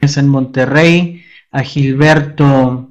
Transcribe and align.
en 0.00 0.28
Monterrey, 0.28 1.24
a 1.50 1.62
Gilberto 1.62 2.88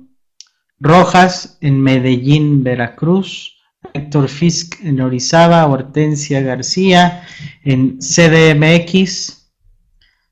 Rojas 0.79 1.57
en 1.61 1.81
Medellín, 1.81 2.63
Veracruz, 2.63 3.55
Héctor 3.93 4.27
Fisk 4.27 4.75
en 4.83 4.99
Orizaba, 4.99 5.65
Hortensia 5.65 6.41
García 6.41 7.23
en 7.63 7.99
CDMX, 7.99 9.49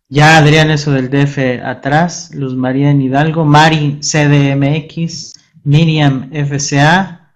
ya 0.09 0.37
Adrián 0.37 0.69
eso 0.69 0.91
del 0.91 1.09
DF 1.09 1.63
atrás, 1.63 2.31
Luz 2.33 2.55
María 2.55 2.91
en 2.91 3.01
Hidalgo, 3.01 3.45
Mari 3.45 3.99
CDMX, 4.01 5.33
Miriam 5.63 6.29
FCA, 6.31 7.31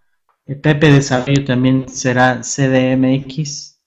Pepe 0.62 0.92
Desarrollo 0.92 1.46
también 1.46 1.88
será 1.88 2.42
CDMX, 2.42 3.80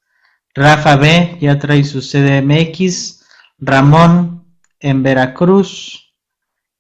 Rafa 0.55 0.97
B 0.97 1.37
ya 1.41 1.59
trae 1.59 1.85
su 1.85 2.01
CDMX, 2.01 3.23
Ramón 3.59 4.32
en 4.83 5.03
Veracruz 5.03 6.13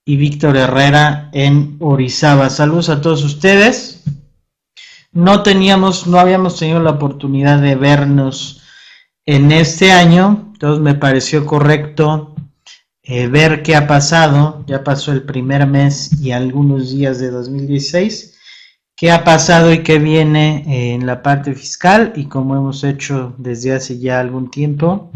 y 0.04 0.16
Víctor 0.16 0.56
Herrera 0.56 1.30
en 1.32 1.76
Orizaba. 1.80 2.50
Saludos 2.50 2.88
a 2.88 3.00
todos 3.00 3.24
ustedes. 3.24 4.02
No 5.12 5.42
teníamos, 5.42 6.06
no 6.06 6.18
habíamos 6.18 6.58
tenido 6.58 6.80
la 6.80 6.90
oportunidad 6.90 7.60
de 7.60 7.76
vernos 7.76 8.62
en 9.24 9.52
este 9.52 9.92
año, 9.92 10.50
entonces 10.52 10.82
me 10.82 10.94
pareció 10.94 11.46
correcto 11.46 12.34
eh, 13.04 13.28
ver 13.28 13.62
qué 13.62 13.76
ha 13.76 13.86
pasado. 13.86 14.64
Ya 14.66 14.82
pasó 14.82 15.12
el 15.12 15.22
primer 15.22 15.66
mes 15.66 16.20
y 16.20 16.32
algunos 16.32 16.90
días 16.90 17.18
de 17.18 17.30
2016. 17.30 18.38
¿Qué 18.96 19.10
ha 19.10 19.24
pasado 19.24 19.72
y 19.72 19.82
qué 19.82 19.98
viene 19.98 20.64
eh, 20.66 20.94
en 20.94 21.06
la 21.06 21.22
parte 21.22 21.54
fiscal? 21.54 22.12
Y 22.16 22.26
como 22.26 22.56
hemos 22.56 22.84
hecho 22.84 23.34
desde 23.38 23.72
hace 23.72 23.98
ya 23.98 24.20
algún 24.20 24.50
tiempo, 24.50 25.10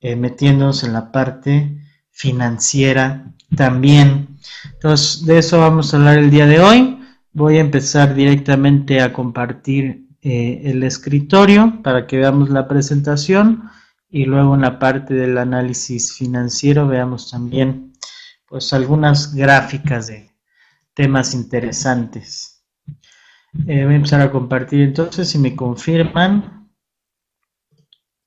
eh, 0.00 0.16
metiéndonos 0.16 0.84
en 0.84 0.92
la 0.92 1.12
parte 1.12 1.77
financiera 2.18 3.32
también. 3.56 4.38
Entonces, 4.72 5.24
de 5.24 5.38
eso 5.38 5.60
vamos 5.60 5.94
a 5.94 5.98
hablar 5.98 6.18
el 6.18 6.30
día 6.30 6.46
de 6.46 6.58
hoy. 6.58 6.98
Voy 7.32 7.58
a 7.58 7.60
empezar 7.60 8.12
directamente 8.12 9.00
a 9.00 9.12
compartir 9.12 10.08
eh, 10.20 10.62
el 10.64 10.82
escritorio 10.82 11.80
para 11.80 12.08
que 12.08 12.16
veamos 12.16 12.50
la 12.50 12.66
presentación 12.66 13.70
y 14.10 14.24
luego 14.24 14.56
en 14.56 14.62
la 14.62 14.80
parte 14.80 15.14
del 15.14 15.38
análisis 15.38 16.12
financiero 16.12 16.88
veamos 16.88 17.30
también 17.30 17.92
pues 18.48 18.72
algunas 18.72 19.32
gráficas 19.32 20.08
de 20.08 20.28
temas 20.94 21.34
interesantes. 21.34 22.64
Eh, 23.68 23.84
voy 23.84 23.92
a 23.92 23.96
empezar 23.96 24.20
a 24.22 24.32
compartir 24.32 24.80
entonces 24.80 25.28
si 25.28 25.38
me 25.38 25.54
confirman 25.54 26.68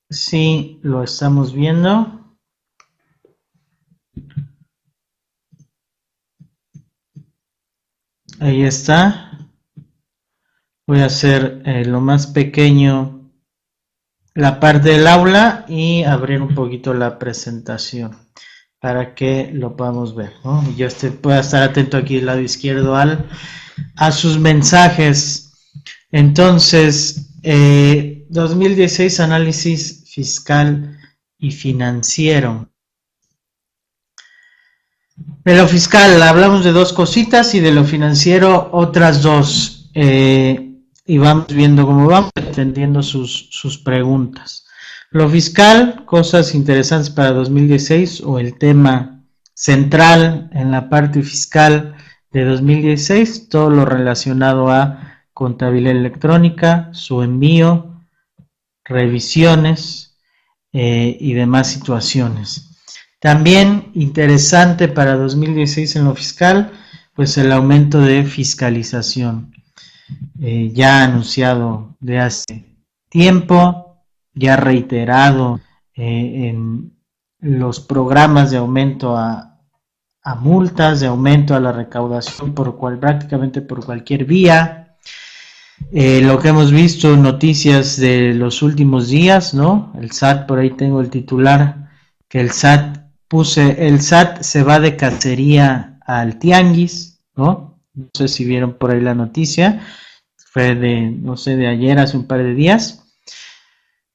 si 0.08 0.80
lo 0.82 1.02
estamos 1.02 1.52
viendo. 1.52 2.21
Ahí 8.42 8.64
está. 8.64 9.38
Voy 10.84 10.98
a 10.98 11.04
hacer 11.04 11.62
eh, 11.64 11.84
lo 11.84 12.00
más 12.00 12.26
pequeño 12.26 13.30
la 14.34 14.58
parte 14.58 14.88
del 14.88 15.06
aula 15.06 15.64
y 15.68 16.02
abrir 16.02 16.42
un 16.42 16.52
poquito 16.52 16.92
la 16.92 17.20
presentación 17.20 18.16
para 18.80 19.14
que 19.14 19.52
lo 19.54 19.76
podamos 19.76 20.16
ver. 20.16 20.32
Y 20.68 20.74
yo 20.74 20.88
este, 20.88 21.12
pueda 21.12 21.38
estar 21.38 21.62
atento 21.62 21.96
aquí 21.96 22.18
al 22.18 22.26
lado 22.26 22.40
izquierdo 22.40 22.96
al, 22.96 23.28
a 23.94 24.10
sus 24.10 24.40
mensajes. 24.40 25.52
Entonces, 26.10 27.38
2016 27.44 29.20
eh, 29.20 29.22
análisis 29.22 30.02
fiscal 30.12 30.98
y 31.38 31.52
financiero. 31.52 32.71
De 35.44 35.56
lo 35.56 35.66
fiscal 35.66 36.22
hablamos 36.22 36.62
de 36.62 36.70
dos 36.70 36.92
cositas 36.92 37.54
y 37.56 37.60
de 37.60 37.72
lo 37.72 37.82
financiero 37.82 38.70
otras 38.72 39.22
dos. 39.22 39.90
Eh, 39.92 40.78
y 41.04 41.18
vamos 41.18 41.48
viendo 41.48 41.84
cómo 41.84 42.06
vamos 42.06 42.30
entendiendo 42.36 43.02
sus, 43.02 43.48
sus 43.50 43.76
preguntas. 43.76 44.64
Lo 45.10 45.28
fiscal, 45.28 46.04
cosas 46.04 46.54
interesantes 46.54 47.10
para 47.10 47.32
2016 47.32 48.22
o 48.24 48.38
el 48.38 48.56
tema 48.56 49.24
central 49.52 50.48
en 50.52 50.70
la 50.70 50.88
parte 50.88 51.22
fiscal 51.22 51.96
de 52.30 52.44
2016, 52.44 53.48
todo 53.48 53.68
lo 53.68 53.84
relacionado 53.84 54.70
a 54.70 55.24
contabilidad 55.34 55.96
electrónica, 55.96 56.88
su 56.92 57.20
envío, 57.22 58.00
revisiones 58.84 60.16
eh, 60.72 61.16
y 61.18 61.34
demás 61.34 61.66
situaciones. 61.66 62.71
También 63.22 63.92
interesante 63.94 64.88
para 64.88 65.14
2016 65.14 65.94
en 65.94 66.06
lo 66.06 66.14
fiscal, 66.16 66.72
pues 67.14 67.38
el 67.38 67.52
aumento 67.52 68.00
de 68.00 68.24
fiscalización. 68.24 69.54
Eh, 70.40 70.72
ya 70.74 71.04
anunciado 71.04 71.94
de 72.00 72.18
hace 72.18 72.74
tiempo, 73.08 74.02
ya 74.34 74.56
reiterado 74.56 75.60
eh, 75.94 76.48
en 76.48 76.96
los 77.38 77.78
programas 77.78 78.50
de 78.50 78.56
aumento 78.56 79.16
a, 79.16 79.60
multas, 80.40 80.98
de 80.98 81.06
aumento 81.06 81.54
a 81.54 81.60
la 81.60 81.70
recaudación 81.70 82.54
por 82.54 82.76
cual, 82.76 82.98
prácticamente 82.98 83.62
por 83.62 83.86
cualquier 83.86 84.24
vía. 84.24 84.96
Eh, 85.92 86.22
lo 86.22 86.40
que 86.40 86.48
hemos 86.48 86.72
visto, 86.72 87.16
noticias 87.16 87.96
de 87.98 88.34
los 88.34 88.62
últimos 88.62 89.10
días, 89.10 89.54
¿no? 89.54 89.92
El 89.96 90.10
SAT, 90.10 90.48
por 90.48 90.58
ahí 90.58 90.70
tengo 90.70 91.00
el 91.00 91.08
titular, 91.08 91.88
que 92.28 92.40
el 92.40 92.50
SAT 92.50 93.01
puse 93.32 93.86
el 93.88 94.02
SAT 94.02 94.42
se 94.42 94.62
va 94.62 94.78
de 94.78 94.94
cacería 94.94 95.98
al 96.04 96.38
tianguis, 96.38 97.22
¿no? 97.34 97.80
No 97.94 98.10
sé 98.12 98.28
si 98.28 98.44
vieron 98.44 98.74
por 98.74 98.90
ahí 98.90 99.00
la 99.00 99.14
noticia, 99.14 99.80
fue 100.36 100.74
de, 100.74 101.10
no 101.10 101.38
sé, 101.38 101.56
de 101.56 101.66
ayer, 101.66 101.98
hace 101.98 102.18
un 102.18 102.26
par 102.26 102.42
de 102.42 102.52
días. 102.52 103.04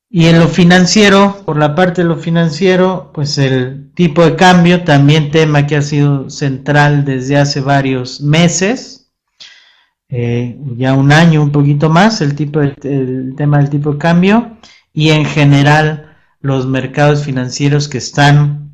Y 0.08 0.28
en 0.28 0.38
lo 0.38 0.48
financiero, 0.48 1.42
por 1.46 1.58
la 1.58 1.74
parte 1.74 2.04
de 2.04 2.10
lo 2.10 2.18
financiero, 2.18 3.10
pues 3.12 3.40
el 3.40 3.92
tipo 3.96 4.24
de 4.24 4.36
cambio, 4.36 4.84
también 4.84 5.32
tema 5.32 5.66
que 5.66 5.78
ha 5.78 5.82
sido 5.82 6.30
central 6.30 7.04
desde 7.04 7.38
hace 7.38 7.60
varios 7.60 8.22
meses, 8.22 9.10
eh, 10.10 10.60
ya 10.76 10.94
un 10.94 11.12
año, 11.12 11.42
un 11.42 11.52
poquito 11.52 11.90
más, 11.90 12.22
el, 12.22 12.36
tema 12.36 13.58
del 13.58 13.72
tipo 13.72 13.94
de 13.94 13.98
cambio, 13.98 14.58
y 14.94 15.10
en 15.10 15.26
general 15.26 16.16
los 16.40 16.68
mercados 16.68 17.24
financieros 17.24 17.88
que 17.88 17.98
están 17.98 18.67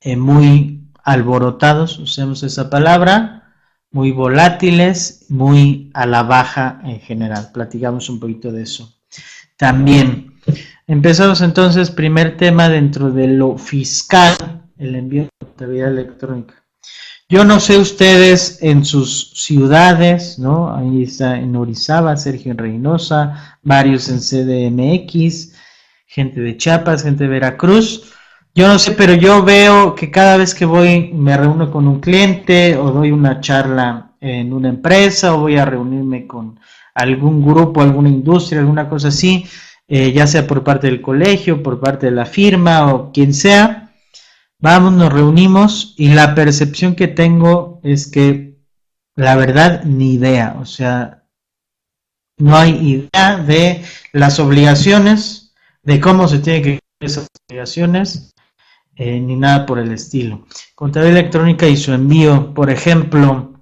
eh, 0.00 0.16
muy 0.16 0.88
alborotados, 1.04 1.98
usemos 1.98 2.42
esa 2.42 2.70
palabra, 2.70 3.54
muy 3.90 4.12
volátiles, 4.12 5.26
muy 5.28 5.90
a 5.94 6.06
la 6.06 6.22
baja 6.22 6.80
en 6.84 7.00
general. 7.00 7.50
Platicamos 7.52 8.08
un 8.08 8.20
poquito 8.20 8.52
de 8.52 8.62
eso. 8.62 8.94
También, 9.56 10.40
empezamos 10.86 11.40
entonces, 11.40 11.90
primer 11.90 12.36
tema 12.36 12.68
dentro 12.68 13.10
de 13.10 13.26
lo 13.26 13.58
fiscal, 13.58 14.36
el 14.78 14.94
envío 14.94 15.24
de 15.24 15.30
contabilidad 15.46 15.90
electrónica. 15.90 16.54
Yo 17.28 17.44
no 17.44 17.60
sé 17.60 17.78
ustedes 17.78 18.58
en 18.60 18.84
sus 18.84 19.30
ciudades, 19.34 20.38
¿no? 20.38 20.74
Ahí 20.74 21.04
está 21.04 21.38
en 21.38 21.54
Orizaba, 21.54 22.16
Sergio 22.16 22.54
Reynosa, 22.56 23.58
varios 23.62 24.08
en 24.08 24.18
CDMX, 24.18 25.52
gente 26.06 26.40
de 26.40 26.56
Chiapas, 26.56 27.04
gente 27.04 27.24
de 27.24 27.30
Veracruz. 27.30 28.12
Yo 28.54 28.66
no 28.66 28.78
sé, 28.78 28.92
pero 28.92 29.14
yo 29.14 29.44
veo 29.44 29.94
que 29.94 30.10
cada 30.10 30.36
vez 30.36 30.54
que 30.54 30.64
voy, 30.64 31.12
me 31.12 31.36
reúno 31.36 31.70
con 31.70 31.86
un 31.86 32.00
cliente 32.00 32.76
o 32.76 32.90
doy 32.90 33.12
una 33.12 33.40
charla 33.40 34.12
en 34.20 34.52
una 34.52 34.68
empresa 34.68 35.34
o 35.34 35.40
voy 35.40 35.56
a 35.56 35.64
reunirme 35.64 36.26
con 36.26 36.58
algún 36.94 37.44
grupo, 37.44 37.80
alguna 37.80 38.08
industria, 38.08 38.60
alguna 38.60 38.88
cosa 38.88 39.08
así, 39.08 39.46
eh, 39.86 40.12
ya 40.12 40.26
sea 40.26 40.46
por 40.46 40.64
parte 40.64 40.88
del 40.88 41.00
colegio, 41.00 41.62
por 41.62 41.80
parte 41.80 42.06
de 42.06 42.12
la 42.12 42.26
firma 42.26 42.92
o 42.92 43.12
quien 43.12 43.34
sea, 43.34 43.92
vamos, 44.58 44.92
nos 44.94 45.12
reunimos 45.12 45.94
y 45.96 46.08
la 46.08 46.34
percepción 46.34 46.96
que 46.96 47.08
tengo 47.08 47.80
es 47.84 48.10
que 48.10 48.58
la 49.16 49.36
verdad 49.36 49.84
ni 49.84 50.14
idea, 50.14 50.56
o 50.60 50.66
sea, 50.66 51.24
no 52.38 52.56
hay 52.56 52.72
idea 52.72 53.36
de 53.36 53.84
las 54.12 54.40
obligaciones, 54.40 55.54
de 55.82 56.00
cómo 56.00 56.26
se 56.26 56.40
tiene 56.40 56.62
que 56.62 56.80
esas 57.00 57.26
obligaciones, 57.48 58.32
eh, 59.02 59.18
ni 59.18 59.34
nada 59.34 59.64
por 59.64 59.78
el 59.78 59.92
estilo. 59.92 60.44
Contabilidad 60.74 61.20
electrónica 61.20 61.66
y 61.66 61.78
su 61.78 61.94
envío, 61.94 62.52
por 62.52 62.68
ejemplo, 62.68 63.54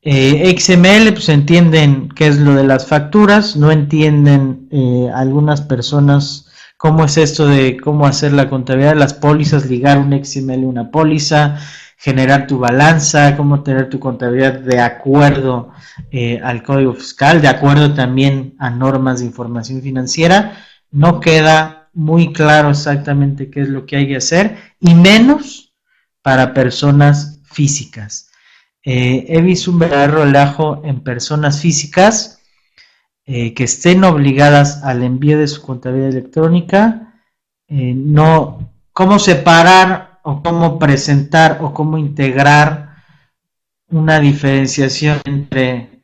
eh, 0.00 0.56
XML, 0.58 1.12
pues 1.12 1.28
entienden 1.28 2.08
qué 2.08 2.28
es 2.28 2.38
lo 2.38 2.54
de 2.54 2.64
las 2.64 2.86
facturas, 2.86 3.56
no 3.56 3.70
entienden 3.70 4.66
eh, 4.70 5.10
algunas 5.14 5.60
personas 5.60 6.46
cómo 6.78 7.04
es 7.04 7.18
esto 7.18 7.48
de 7.48 7.76
cómo 7.76 8.06
hacer 8.06 8.32
la 8.32 8.48
contabilidad 8.48 8.96
las 8.96 9.12
pólizas, 9.12 9.66
ligar 9.66 9.98
un 9.98 10.18
XML 10.24 10.64
a 10.64 10.68
una 10.68 10.90
póliza, 10.90 11.58
generar 11.98 12.46
tu 12.46 12.58
balanza, 12.58 13.36
cómo 13.36 13.62
tener 13.62 13.90
tu 13.90 14.00
contabilidad 14.00 14.54
de 14.54 14.80
acuerdo 14.80 15.68
al 16.42 16.62
código 16.62 16.94
fiscal, 16.94 17.42
de 17.42 17.48
acuerdo 17.48 17.92
también 17.92 18.54
a 18.58 18.70
normas 18.70 19.20
de 19.20 19.26
información 19.26 19.82
financiera, 19.82 20.64
no 20.90 21.20
queda 21.20 21.79
muy 21.92 22.32
claro 22.32 22.70
exactamente 22.70 23.50
qué 23.50 23.62
es 23.62 23.68
lo 23.68 23.86
que 23.86 23.96
hay 23.96 24.08
que 24.08 24.16
hacer 24.16 24.56
y 24.80 24.94
menos 24.94 25.74
para 26.22 26.54
personas 26.54 27.40
físicas. 27.44 28.30
Eh, 28.82 29.26
he 29.28 29.42
visto 29.42 29.70
un 29.70 29.78
verdadero 29.78 30.24
relajo 30.24 30.82
en 30.84 31.00
personas 31.00 31.60
físicas 31.60 32.40
eh, 33.26 33.54
que 33.54 33.64
estén 33.64 34.04
obligadas 34.04 34.82
al 34.82 35.02
envío 35.02 35.38
de 35.38 35.48
su 35.48 35.62
contabilidad 35.62 36.10
electrónica, 36.10 37.14
eh, 37.68 37.94
no, 37.94 38.72
cómo 38.92 39.18
separar 39.18 40.20
o 40.22 40.42
cómo 40.42 40.78
presentar 40.78 41.58
o 41.60 41.72
cómo 41.72 41.98
integrar 41.98 42.96
una 43.88 44.20
diferenciación 44.20 45.20
entre 45.24 46.02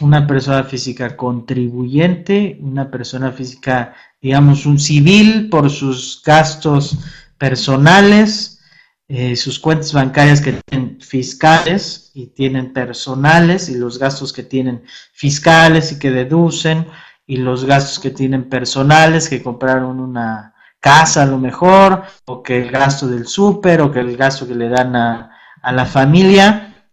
una 0.00 0.26
persona 0.26 0.64
física 0.64 1.16
contribuyente, 1.16 2.58
una 2.60 2.90
persona 2.90 3.32
física, 3.32 3.94
digamos, 4.24 4.64
un 4.64 4.78
civil 4.78 5.50
por 5.50 5.68
sus 5.68 6.22
gastos 6.24 6.96
personales, 7.36 8.58
eh, 9.06 9.36
sus 9.36 9.58
cuentas 9.58 9.92
bancarias 9.92 10.40
que 10.40 10.62
tienen 10.66 10.98
fiscales 10.98 12.10
y 12.14 12.28
tienen 12.28 12.72
personales 12.72 13.68
y 13.68 13.74
los 13.74 13.98
gastos 13.98 14.32
que 14.32 14.42
tienen 14.42 14.82
fiscales 15.12 15.92
y 15.92 15.98
que 15.98 16.10
deducen 16.10 16.86
y 17.26 17.36
los 17.36 17.66
gastos 17.66 17.98
que 17.98 18.08
tienen 18.08 18.48
personales 18.48 19.28
que 19.28 19.42
compraron 19.42 20.00
una 20.00 20.54
casa 20.80 21.24
a 21.24 21.26
lo 21.26 21.36
mejor 21.36 22.04
o 22.24 22.42
que 22.42 22.62
el 22.62 22.70
gasto 22.70 23.06
del 23.06 23.26
súper 23.26 23.82
o 23.82 23.92
que 23.92 24.00
el 24.00 24.16
gasto 24.16 24.48
que 24.48 24.54
le 24.54 24.70
dan 24.70 24.96
a, 24.96 25.32
a 25.60 25.70
la 25.70 25.84
familia. 25.84 26.86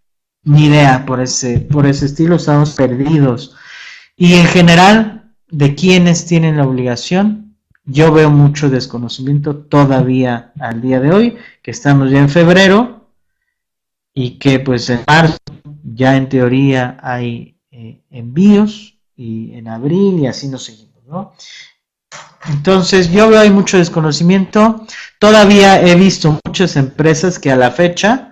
Ni 0.44 0.66
idea 0.66 1.06
por 1.06 1.22
ese 1.22 1.60
por 1.60 1.86
ese 1.86 2.08
estilo 2.08 2.36
estamos 2.36 2.72
perdidos. 2.72 3.56
Y 4.18 4.34
en 4.34 4.48
general 4.48 5.21
de 5.52 5.76
quienes 5.76 6.26
tienen 6.26 6.58
la 6.58 6.66
obligación 6.66 7.52
yo 7.86 8.12
veo 8.12 8.30
mucho 8.30 8.70
desconocimiento 8.70 9.56
todavía 9.56 10.54
al 10.60 10.82
día 10.82 11.00
de 11.00 11.12
hoy, 11.12 11.38
que 11.62 11.72
estamos 11.72 12.12
ya 12.12 12.20
en 12.20 12.30
febrero 12.30 13.08
y 14.14 14.38
que 14.38 14.60
pues 14.60 14.90
en 14.90 15.02
marzo 15.08 15.38
ya 15.84 16.16
en 16.16 16.30
teoría 16.30 16.98
hay 17.02 17.58
eh, 17.72 18.02
envíos 18.12 18.98
y 19.16 19.54
en 19.54 19.68
abril 19.68 20.20
y 20.20 20.28
así 20.28 20.48
nos 20.48 20.64
seguimos, 20.64 21.04
¿no? 21.06 21.34
Entonces 22.50 23.12
yo 23.12 23.30
veo 23.30 23.40
hay 23.40 23.50
mucho 23.50 23.78
desconocimiento. 23.78 24.86
Todavía 25.20 25.82
he 25.82 25.96
visto 25.96 26.40
muchas 26.46 26.76
empresas 26.76 27.40
que 27.40 27.52
a 27.52 27.56
la 27.56 27.72
fecha 27.72 28.31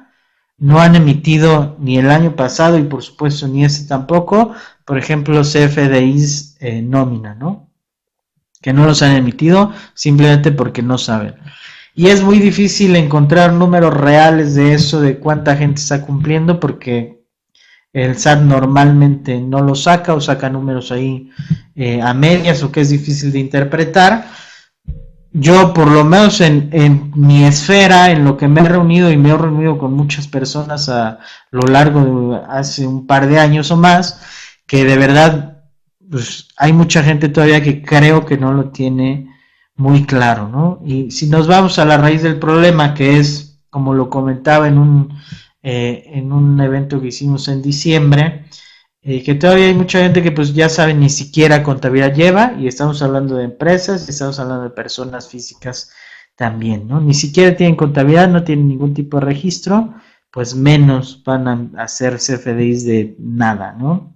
no 0.60 0.80
han 0.80 0.96
emitido 0.96 1.78
ni 1.80 1.98
el 1.98 2.12
año 2.12 2.36
pasado 2.36 2.78
y 2.78 2.84
por 2.84 3.02
supuesto 3.04 3.48
ni 3.48 3.66
este 3.66 3.88
tampoco, 3.88 4.54
por 4.86 4.98
ejemplo 4.98 5.42
CFDIs 5.42 6.58
eh, 6.60 6.82
nómina, 6.82 7.36
¿no? 7.36 7.70
que 8.62 8.74
no 8.74 8.86
los 8.86 9.02
han 9.02 9.16
emitido 9.16 9.72
simplemente 9.94 10.52
porque 10.52 10.82
no 10.82 10.98
saben. 10.98 11.36
Y 11.96 12.08
es 12.08 12.22
muy 12.22 12.40
difícil 12.40 12.96
encontrar 12.96 13.54
números 13.54 13.94
reales 13.94 14.56
de 14.56 14.74
eso, 14.74 15.02
de 15.02 15.18
cuánta 15.18 15.56
gente 15.56 15.82
está 15.82 16.02
cumpliendo, 16.02 16.60
porque 16.60 17.24
el 17.92 18.18
SAT 18.18 18.42
normalmente 18.42 19.40
no 19.42 19.62
lo 19.62 19.76
saca 19.76 20.14
o 20.14 20.22
saca 20.22 20.50
números 20.50 20.92
ahí 20.92 21.32
eh, 21.76 22.02
a 22.02 22.14
medias 22.14 22.62
o 22.64 22.72
que 22.72 22.82
es 22.82 22.90
difícil 22.90 23.32
de 23.32 23.40
interpretar. 23.40 24.28
Yo, 25.32 25.74
por 25.74 25.92
lo 25.92 26.04
menos 26.04 26.42
en, 26.42 26.70
en, 26.72 27.12
mi 27.16 27.44
esfera, 27.44 28.12
en 28.12 28.26
lo 28.26 28.36
que 28.36 28.48
me 28.48 28.62
he 28.62 28.64
reunido 28.64 29.12
y 29.12 29.18
me 29.18 29.30
he 29.30 29.38
reunido 29.38 29.78
con 29.78 29.94
muchas 29.94 30.28
personas 30.28 30.90
a 30.90 31.20
lo 31.52 31.62
largo 31.68 32.32
de 32.32 32.42
hace 32.50 32.88
un 32.88 33.06
par 33.06 33.28
de 33.28 33.40
años 33.40 33.70
o 33.70 33.78
más, 33.78 34.22
que 34.66 34.84
de 34.86 34.98
verdad 34.98 35.60
pues 36.10 36.48
hay 36.58 36.74
mucha 36.74 37.04
gente 37.04 37.30
todavía 37.30 37.62
que 37.62 37.84
creo 37.84 38.26
que 38.26 38.38
no 38.38 38.54
lo 38.54 38.70
tiene 38.70 39.30
muy 39.76 40.06
claro, 40.06 40.50
¿no? 40.50 40.82
Y 40.86 41.12
si 41.12 41.28
nos 41.28 41.48
vamos 41.48 41.80
a 41.80 41.86
la 41.86 41.98
raíz 41.98 42.24
del 42.24 42.40
problema, 42.40 42.94
que 42.94 43.18
es, 43.18 43.62
como 43.70 43.94
lo 43.94 44.10
comentaba 44.10 44.68
en 44.68 44.78
un, 44.78 45.14
eh, 45.62 46.04
en 46.08 46.34
un 46.34 46.60
evento 46.60 47.00
que 47.00 47.08
hicimos 47.08 47.48
en 47.48 47.62
diciembre, 47.62 48.46
eh, 49.02 49.24
que 49.24 49.36
todavía 49.36 49.68
hay 49.68 49.74
mucha 49.74 50.00
gente 50.00 50.22
que 50.22 50.32
pues 50.32 50.54
ya 50.54 50.70
sabe 50.70 50.94
ni 50.94 51.10
siquiera 51.10 51.64
contabilidad 51.64 52.14
lleva, 52.14 52.54
y 52.60 52.68
estamos 52.68 53.02
hablando 53.02 53.36
de 53.38 53.46
empresas, 53.46 54.08
y 54.08 54.12
estamos 54.12 54.40
hablando 54.40 54.64
de 54.64 54.70
personas 54.72 55.30
físicas 55.30 55.92
también, 56.36 56.88
¿no? 56.88 57.02
Ni 57.02 57.14
siquiera 57.14 57.56
tienen 57.56 57.76
contabilidad, 57.76 58.30
no 58.30 58.44
tienen 58.44 58.68
ningún 58.68 58.94
tipo 58.94 59.20
de 59.20 59.26
registro, 59.26 59.94
pues 60.32 60.56
menos 60.56 61.24
van 61.26 61.48
a 61.48 61.84
hacer 61.84 62.18
CFDIs 62.18 62.86
de 62.86 63.16
nada, 63.20 63.74
¿no? 63.74 64.16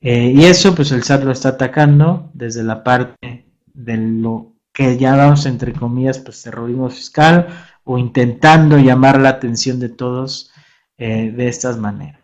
Eh, 0.00 0.32
y 0.34 0.44
eso, 0.44 0.74
pues 0.74 0.92
el 0.92 1.02
SAT 1.02 1.24
lo 1.24 1.32
está 1.32 1.50
atacando 1.50 2.30
desde 2.34 2.62
la 2.62 2.84
parte 2.84 3.46
de 3.66 3.96
lo 3.96 4.54
que 4.72 4.96
llamamos, 4.96 5.46
entre 5.46 5.72
comillas, 5.72 6.18
pues 6.18 6.42
terrorismo 6.42 6.88
fiscal 6.90 7.48
o 7.84 7.98
intentando 7.98 8.78
llamar 8.78 9.20
la 9.20 9.30
atención 9.30 9.80
de 9.80 9.88
todos 9.88 10.52
eh, 10.98 11.32
de 11.34 11.48
estas 11.48 11.78
maneras. 11.78 12.17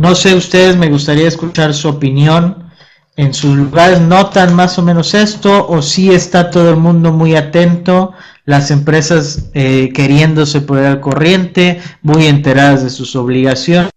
¿No? 0.00 0.14
sé 0.14 0.34
ustedes, 0.34 0.76
me 0.76 0.88
gustaría 0.88 1.28
escuchar 1.28 1.74
su 1.74 1.88
opinión. 1.88 2.70
En 3.16 3.34
sus 3.34 3.56
lugares 3.56 4.00
notan 4.00 4.54
más 4.54 4.78
o 4.78 4.82
menos 4.82 5.12
esto 5.14 5.68
o 5.68 5.82
si 5.82 6.10
está 6.10 6.50
todo 6.50 6.70
el 6.70 6.76
mundo 6.76 7.12
muy 7.12 7.36
atento, 7.36 8.12
las 8.46 8.70
empresas 8.70 9.50
eh, 9.52 9.90
queriéndose 9.92 10.62
poner 10.62 10.86
al 10.86 11.00
corriente, 11.00 11.82
muy 12.02 12.26
enteradas 12.26 12.82
de 12.82 12.90
sus 12.90 13.14
obligaciones 13.16 13.90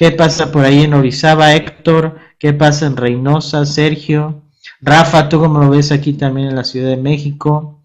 ¿Qué 0.00 0.12
pasa 0.12 0.50
por 0.50 0.64
ahí 0.64 0.84
en 0.84 0.94
Orizaba, 0.94 1.52
Héctor? 1.52 2.18
¿Qué 2.38 2.54
pasa 2.54 2.86
en 2.86 2.96
Reynosa, 2.96 3.66
Sergio? 3.66 4.44
Rafa, 4.80 5.28
¿tú 5.28 5.40
cómo 5.40 5.58
lo 5.58 5.68
ves 5.68 5.92
aquí 5.92 6.14
también 6.14 6.48
en 6.48 6.56
la 6.56 6.64
Ciudad 6.64 6.88
de 6.88 6.96
México? 6.96 7.82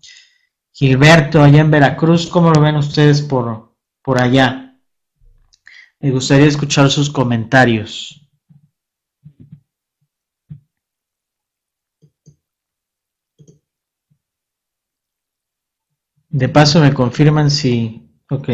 Gilberto, 0.72 1.44
allá 1.44 1.60
en 1.60 1.72
Veracruz, 1.72 2.28
¿cómo 2.28 2.52
lo 2.52 2.62
ven 2.62 2.78
ustedes 2.78 3.22
por, 3.22 3.74
por 4.02 4.22
allá? 4.22 4.65
Me 6.00 6.12
gustaría 6.12 6.48
escuchar 6.48 6.90
sus 6.90 7.10
comentarios. 7.10 8.22
De 16.30 16.50
paso 16.50 16.82
me 16.82 16.94
confirman 16.94 17.50
si... 17.50 18.10
Ok. 18.30 18.50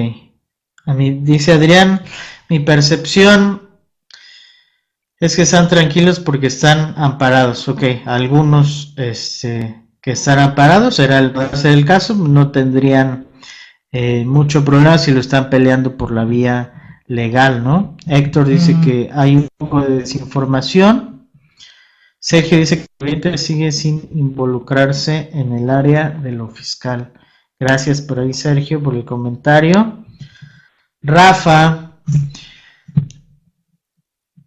A 0.86 0.94
mí 0.94 1.20
dice 1.22 1.54
Adrián, 1.54 2.04
mi 2.50 2.60
percepción 2.60 3.70
es 5.20 5.36
que 5.36 5.44
están 5.44 5.68
tranquilos 5.68 6.20
porque 6.20 6.48
están 6.48 6.94
amparados. 6.98 7.68
Ok, 7.68 7.84
algunos 8.06 8.94
este, 8.98 9.84
que 10.02 10.12
están 10.12 10.40
amparados, 10.40 10.96
será 10.96 11.20
el, 11.20 11.34
el 11.64 11.86
caso, 11.86 12.16
no 12.16 12.52
tendrían 12.52 13.28
eh, 13.92 14.26
mucho 14.26 14.66
problema 14.66 14.98
si 14.98 15.12
lo 15.12 15.20
están 15.20 15.50
peleando 15.50 15.98
por 15.98 16.12
la 16.12 16.26
vía 16.26 16.81
legal, 17.12 17.62
¿no? 17.62 17.98
Héctor 18.08 18.48
dice 18.48 18.78
que 18.84 19.10
hay 19.14 19.36
un 19.36 19.48
poco 19.58 19.82
de 19.82 19.98
desinformación. 19.98 21.30
Sergio 22.20 22.58
dice 22.58 22.78
que 22.78 22.84
el 22.84 22.98
cliente 22.98 23.38
sigue 23.38 23.72
sin 23.74 24.08
involucrarse 24.14 25.30
en 25.34 25.52
el 25.52 25.70
área 25.70 26.10
de 26.10 26.32
lo 26.32 26.48
fiscal. 26.48 27.12
Gracias 27.60 28.02
por 28.02 28.20
ahí, 28.20 28.34
Sergio, 28.34 28.82
por 28.82 28.96
el 28.96 29.04
comentario. 29.04 30.06
Rafa 31.02 31.98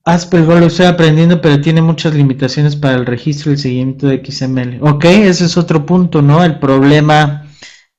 Asperger 0.04 0.60
lo 0.60 0.66
estoy 0.66 0.86
aprendiendo, 0.86 1.40
pero 1.40 1.60
tiene 1.60 1.82
muchas 1.82 2.14
limitaciones 2.14 2.76
para 2.76 2.94
el 2.94 3.04
registro 3.04 3.50
y 3.50 3.54
el 3.54 3.60
seguimiento 3.60 4.06
de 4.06 4.22
XML. 4.24 4.78
Ok, 4.80 5.04
ese 5.04 5.44
es 5.44 5.56
otro 5.58 5.84
punto, 5.84 6.22
¿no? 6.22 6.42
El 6.42 6.58
problema 6.58 7.46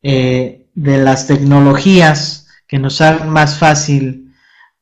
eh, 0.01 0.67
de 0.73 0.97
las 0.97 1.27
tecnologías 1.27 2.47
que 2.67 2.79
nos 2.79 2.99
hagan 3.01 3.29
más 3.29 3.59
fácil 3.59 4.24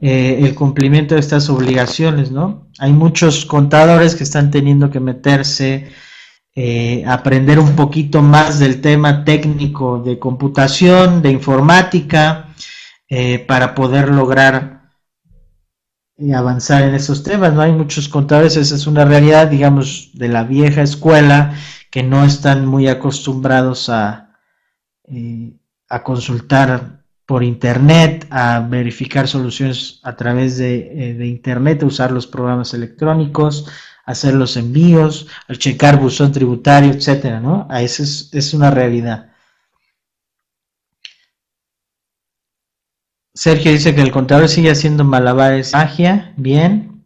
eh, 0.04 0.40
el 0.46 0.54
cumplimiento 0.54 1.16
de 1.16 1.22
estas 1.22 1.50
obligaciones, 1.50 2.32
¿no? 2.32 2.68
Hay 2.80 2.92
muchos 2.94 3.46
contadores 3.46 4.16
que 4.16 4.24
están 4.24 4.52
teniendo 4.52 4.92
que 4.92 5.00
meterse, 5.00 5.90
eh, 6.56 7.04
aprender 7.08 7.60
un 7.60 7.76
poquito 7.76 8.22
más 8.22 8.60
del 8.60 8.82
tema 8.82 9.24
técnico 9.24 10.00
de 10.00 10.20
computación, 10.20 11.22
de 11.22 11.32
informática, 11.32 12.50
para 13.48 13.76
poder 13.76 14.10
lograr 14.10 14.74
avanzar 16.32 16.84
en 16.84 16.96
esos 16.96 17.24
temas. 17.24 17.54
No 17.54 17.62
hay 17.62 17.72
muchos 17.72 18.08
contadores, 18.08 18.56
esa 18.56 18.76
es 18.76 18.88
una 18.88 19.06
realidad, 19.06 19.48
digamos, 19.48 20.12
de 20.14 20.30
la 20.30 20.44
vieja 20.44 20.82
escuela 20.82 21.56
que 21.90 22.04
no 22.04 22.24
están 22.24 22.66
muy 22.66 22.88
acostumbrados 22.88 23.90
a, 23.90 24.36
eh, 25.06 25.58
a 25.90 26.04
consultar 26.04 27.03
por 27.26 27.44
internet, 27.44 28.28
a 28.30 28.60
verificar 28.60 29.28
soluciones 29.28 30.00
a 30.04 30.16
través 30.16 30.58
de, 30.58 31.12
eh, 31.12 31.14
de 31.14 31.28
internet, 31.28 31.84
a 31.84 31.86
usar 31.86 32.12
los 32.12 32.28
programas 32.28 32.74
electrónicos, 32.74 33.68
hacer 34.06 34.34
los 34.34 34.58
envíos, 34.58 35.28
al 35.48 35.58
checar 35.58 36.00
buzón 36.00 36.32
tributario, 36.32 36.92
etcétera, 36.92 37.40
¿no? 37.40 37.68
A 37.70 37.82
eso 37.82 38.04
es, 38.04 38.30
es 38.34 38.54
una 38.54 38.72
realidad. 38.72 39.30
Sergio 43.36 43.72
dice 43.72 43.96
que 43.96 44.02
el 44.02 44.12
contador 44.12 44.48
sigue 44.48 44.70
haciendo 44.70 45.04
malabares 45.04 45.74
magia, 45.74 46.34
bien. 46.38 47.04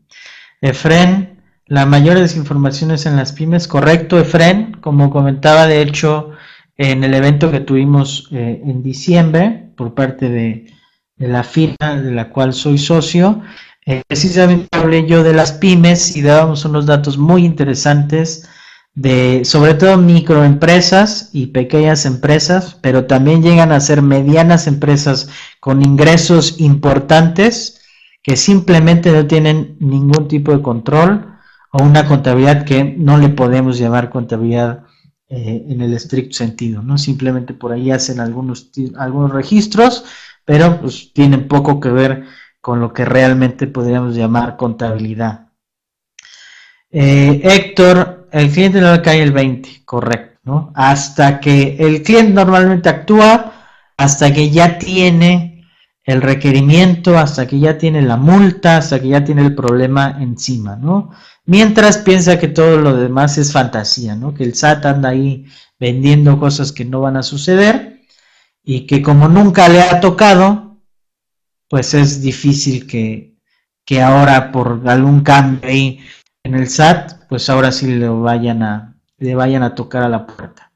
Efren, 0.62 1.42
la 1.68 1.86
mayor 1.86 2.18
desinformación 2.20 2.92
es 2.92 3.06
en 3.06 3.16
las 3.16 3.32
pymes, 3.32 3.68
correcto, 3.68 4.20
Efren, 4.20 4.74
como 4.82 5.10
comentaba, 5.10 5.68
de 5.68 5.82
hecho, 5.82 6.32
en 6.78 7.04
el 7.04 7.14
evento 7.14 7.52
que 7.52 7.60
tuvimos 7.60 8.28
eh, 8.32 8.62
en 8.64 8.84
diciembre 8.84 9.72
por 9.76 9.94
parte 9.94 10.30
de, 10.30 10.74
la 11.18 11.44
firma 11.44 11.96
de 11.96 12.12
la 12.12 12.30
cual 12.30 12.54
soy 12.54 12.78
socio. 12.78 13.42
Eh, 13.88 14.04
precisamente 14.08 14.68
hablé 14.72 15.08
yo 15.08 15.24
de 15.24 15.34
las 15.34 15.54
pymes 15.54 16.16
y 16.16 16.22
dábamos 16.22 16.64
unos 16.66 16.86
datos 16.86 17.18
muy 17.18 17.44
interesantes 17.44 18.48
de 18.94 19.44
sobre 19.46 19.76
todo 19.76 19.98
microempresas 19.98 21.30
y 21.34 21.48
pequeñas 21.48 22.06
empresas, 22.06 22.78
pero 22.82 23.06
también 23.06 23.42
llegan 23.42 23.72
a 23.72 23.80
ser 23.80 24.02
medianas 24.02 24.68
empresas 24.68 25.30
con 25.60 25.84
ingresos 25.84 26.60
importantes 26.60 27.82
que 28.24 28.36
simplemente 28.36 29.12
no 29.12 29.26
tienen 29.26 29.78
ningún 29.80 30.28
tipo 30.28 30.52
de 30.52 30.62
control 30.62 31.38
o 31.72 31.84
una 31.84 32.06
contabilidad 32.06 32.66
que 32.66 32.84
no 32.84 33.18
le 33.18 33.30
podemos 33.30 33.78
llamar 33.78 34.10
contabilidad 34.10 34.87
eh, 35.30 35.66
en 35.68 35.82
el 35.82 35.94
estricto 35.94 36.38
sentido, 36.38 36.82
¿no? 36.82 36.98
Simplemente 36.98 37.54
por 37.54 37.74
ahí 37.74 37.92
hacen 37.92 38.20
algunos, 38.22 38.72
algunos 38.98 39.32
registros, 39.32 40.06
pero 40.46 40.80
pues 40.80 41.12
tienen 41.14 41.50
poco 41.50 41.82
que 41.82 41.90
ver 41.90 42.24
con 42.62 42.80
lo 42.80 42.94
que 42.94 43.04
realmente 43.04 43.68
podríamos 43.68 44.16
llamar 44.16 44.56
contabilidad. 44.56 45.50
Eh, 46.90 47.42
Héctor, 47.44 48.30
el 48.32 48.50
cliente 48.52 48.80
no 48.80 48.94
le 48.94 49.02
cae 49.02 49.22
el 49.22 49.34
20, 49.34 49.84
correcto, 49.84 50.40
¿no? 50.44 50.72
Hasta 50.76 51.40
que 51.42 51.76
el 51.78 52.04
cliente 52.04 52.34
normalmente 52.34 52.88
actúa, 52.88 53.54
hasta 53.98 54.34
que 54.34 54.50
ya 54.50 54.80
tiene 54.80 55.66
el 56.06 56.22
requerimiento, 56.22 57.18
hasta 57.18 57.46
que 57.46 57.60
ya 57.60 57.78
tiene 57.78 58.02
la 58.02 58.16
multa, 58.16 58.78
hasta 58.78 59.02
que 59.02 59.10
ya 59.10 59.26
tiene 59.26 59.42
el 59.42 59.56
problema 59.56 60.18
encima, 60.22 60.78
¿no? 60.78 61.12
Mientras 61.48 62.00
piensa 62.00 62.38
que 62.38 62.50
todo 62.50 62.76
lo 62.78 62.98
demás 62.98 63.38
es 63.38 63.54
fantasía, 63.54 64.16
¿no? 64.16 64.34
Que 64.34 64.44
el 64.44 64.54
SAT 64.54 64.86
anda 64.86 65.10
ahí 65.10 65.46
vendiendo 65.80 66.38
cosas 66.40 66.74
que 66.74 66.84
no 66.84 67.00
van 67.00 67.16
a 67.16 67.24
suceder 67.24 68.02
y 68.66 68.86
que 68.86 69.02
como 69.02 69.30
nunca 69.30 69.70
le 69.70 69.82
ha 69.82 70.02
tocado, 70.02 70.78
pues 71.70 71.94
es 71.94 72.22
difícil 72.22 72.86
que, 72.86 73.38
que 73.86 74.02
ahora 74.02 74.52
por 74.52 74.82
algún 74.88 75.22
cambio 75.22 75.70
ahí 75.70 76.02
en 76.44 76.56
el 76.56 76.68
SAT, 76.68 77.28
pues 77.30 77.50
ahora 77.50 77.72
sí 77.72 77.88
le 77.88 78.10
vayan 78.10 78.62
a, 78.62 79.00
le 79.18 79.34
vayan 79.34 79.64
a 79.64 79.74
tocar 79.74 80.04
a 80.04 80.10
la 80.10 80.28
puerta. 80.28 80.67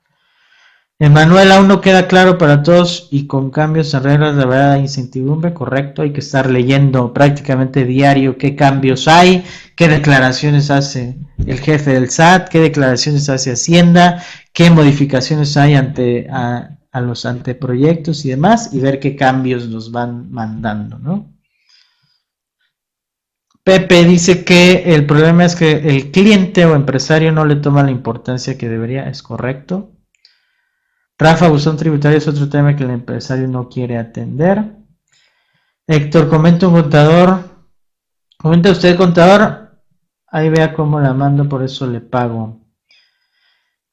Emanuel, 1.01 1.51
aún 1.51 1.67
no 1.67 1.81
queda 1.81 2.08
claro 2.08 2.38
para 2.38 2.62
todos 2.62 3.08
y 3.10 3.25
con 3.25 3.50
cambios 3.50 3.91
en 3.96 4.03
reglas 4.03 4.38
de 4.38 4.46
verdad 4.46 4.77
incertidumbre, 4.77 5.51
correcto, 5.51 6.03
hay 6.03 6.13
que 6.13 6.20
estar 6.20 6.48
leyendo 6.48 7.12
prácticamente 7.12 7.86
diario 7.86 8.38
qué 8.38 8.55
cambios 8.55 9.08
hay, 9.08 9.43
qué 9.75 9.88
declaraciones 9.88 10.70
hace 10.70 11.17
el 11.43 11.60
jefe 11.60 11.93
del 11.93 12.12
SAT, 12.12 12.50
qué 12.50 12.60
declaraciones 12.60 13.29
hace 13.29 13.53
Hacienda, 13.53 14.24
qué 14.53 14.70
modificaciones 14.70 15.58
hay 15.58 15.74
ante 15.74 16.27
a, 16.29 16.77
los 17.01 17.25
anteproyectos 17.25 18.24
y 18.25 18.29
demás, 18.29 18.72
y 18.72 18.79
ver 18.79 19.00
qué 19.00 19.15
cambios 19.15 19.67
nos 19.70 19.91
van 19.91 20.31
mandando, 20.31 21.00
¿no? 21.00 21.34
Pepe 23.63 24.03
dice 24.03 24.46
que 24.46 24.93
el 24.93 25.08
problema 25.08 25.46
es 25.46 25.55
que 25.55 25.72
el 25.72 26.12
cliente 26.12 26.63
o 26.67 26.75
empresario 26.75 27.31
no 27.31 27.43
le 27.43 27.55
toma 27.55 27.81
la 27.81 27.89
importancia 27.89 28.55
que 28.55 28.70
debería, 28.70 29.10
es 29.10 29.24
correcto. 29.24 29.98
Rafa, 31.21 31.49
buzón 31.49 31.77
tributario 31.77 32.17
es 32.17 32.27
otro 32.27 32.49
tema 32.49 32.75
que 32.75 32.83
el 32.83 32.89
empresario 32.89 33.47
no 33.47 33.69
quiere 33.69 33.95
atender. 33.95 34.73
Héctor, 35.85 36.27
comenta 36.27 36.67
un 36.67 36.73
contador. 36.73 37.43
Comenta 38.39 38.71
usted, 38.71 38.97
contador. 38.97 39.83
Ahí 40.25 40.49
vea 40.49 40.73
cómo 40.73 40.99
la 40.99 41.13
mando, 41.13 41.47
por 41.47 41.61
eso 41.61 41.85
le 41.85 42.01
pago. 42.01 42.65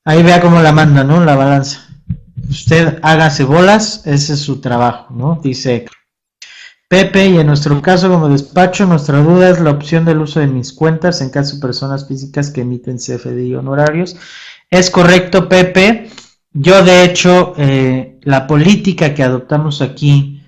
Ahí 0.06 0.22
vea 0.22 0.40
cómo 0.40 0.62
la 0.62 0.72
manda, 0.72 1.04
¿no? 1.04 1.22
La 1.22 1.36
balanza. 1.36 1.86
Usted 2.48 2.98
hágase 3.02 3.44
bolas, 3.44 4.06
ese 4.06 4.32
es 4.32 4.40
su 4.40 4.62
trabajo, 4.62 5.12
¿no? 5.12 5.38
Dice 5.42 5.74
Héctor. 5.74 5.96
Pepe, 6.88 7.26
y 7.26 7.38
en 7.38 7.46
nuestro 7.46 7.82
caso 7.82 8.08
como 8.08 8.30
despacho, 8.30 8.86
nuestra 8.86 9.18
duda 9.18 9.50
es 9.50 9.60
la 9.60 9.72
opción 9.72 10.06
del 10.06 10.22
uso 10.22 10.40
de 10.40 10.46
mis 10.46 10.72
cuentas 10.72 11.20
en 11.20 11.28
caso 11.28 11.56
de 11.56 11.60
personas 11.60 12.08
físicas 12.08 12.48
que 12.48 12.62
emiten 12.62 12.96
CFDI 12.96 13.54
honorarios. 13.54 14.16
Es 14.70 14.88
correcto, 14.88 15.46
Pepe. 15.46 16.10
Yo, 16.52 16.82
de 16.82 17.04
hecho, 17.04 17.54
eh, 17.56 18.18
la 18.22 18.46
política 18.46 19.14
que 19.14 19.22
adoptamos 19.22 19.82
aquí 19.82 20.38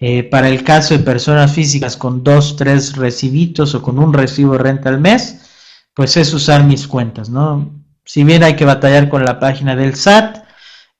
eh, 0.00 0.22
para 0.24 0.48
el 0.48 0.62
caso 0.62 0.96
de 0.96 1.04
personas 1.04 1.52
físicas 1.52 1.96
con 1.96 2.22
dos, 2.22 2.56
tres 2.56 2.96
recibitos 2.96 3.74
o 3.74 3.82
con 3.82 3.98
un 3.98 4.12
recibo 4.12 4.52
de 4.52 4.58
renta 4.58 4.88
al 4.90 5.00
mes, 5.00 5.50
pues 5.92 6.16
es 6.16 6.32
usar 6.32 6.64
mis 6.64 6.86
cuentas, 6.86 7.28
¿no? 7.30 7.82
Si 8.04 8.22
bien 8.24 8.44
hay 8.44 8.54
que 8.56 8.64
batallar 8.64 9.08
con 9.08 9.24
la 9.24 9.40
página 9.40 9.74
del 9.74 9.96
SAT, 9.96 10.44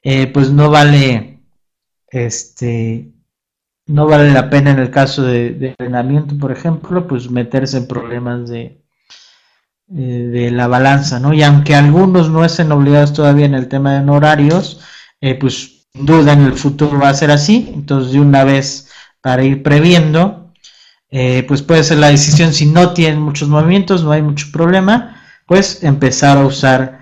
eh, 0.03 0.27
pues 0.27 0.51
no 0.51 0.71
vale, 0.71 1.41
este, 2.09 3.13
no 3.87 4.07
vale 4.07 4.33
la 4.33 4.51
pena 4.51 4.73
en 4.73 4.81
el 4.81 4.91
caso 4.91 5.23
de, 5.23 5.51
de 5.51 5.69
entrenamiento, 5.69 6.37
por 6.39 6.51
ejemplo, 6.53 7.07
pues 7.07 7.31
meterse 7.31 7.79
en 7.79 7.89
problemas 7.89 8.49
de, 8.49 8.83
de 9.89 10.51
la 10.51 10.67
balanza, 10.67 11.19
¿no? 11.19 11.33
Y 11.33 11.43
aunque 11.43 11.75
algunos 11.75 12.31
no 12.31 12.45
estén 12.45 12.71
obligados 12.73 13.13
todavía 13.13 13.47
en 13.47 13.55
el 13.55 13.69
tema 13.69 13.99
de 13.99 14.11
horarios, 14.11 14.81
eh, 15.21 15.35
pues 15.35 15.87
sin 15.93 16.07
duda 16.07 16.35
en 16.35 16.43
el 16.43 16.53
futuro 16.53 16.99
va 16.99 17.09
a 17.09 17.15
ser 17.15 17.31
así, 17.31 17.71
entonces 17.75 18.13
de 18.13 18.21
una 18.21 18.45
vez 18.45 18.91
para 19.23 19.43
ir 19.45 19.63
previendo, 19.63 20.53
eh, 21.11 21.45
pues 21.49 21.63
puede 21.63 21.85
ser 21.85 21.99
la 21.99 22.09
decisión 22.09 22.53
si 22.53 22.67
no 22.67 22.93
tienen 22.93 23.21
muchos 23.21 23.49
movimientos, 23.49 24.05
no 24.05 24.13
hay 24.13 24.23
mucho 24.23 24.49
problema, 24.53 25.23
pues 25.47 25.83
empezar 25.83 26.37
a 26.39 26.47
usar 26.47 26.99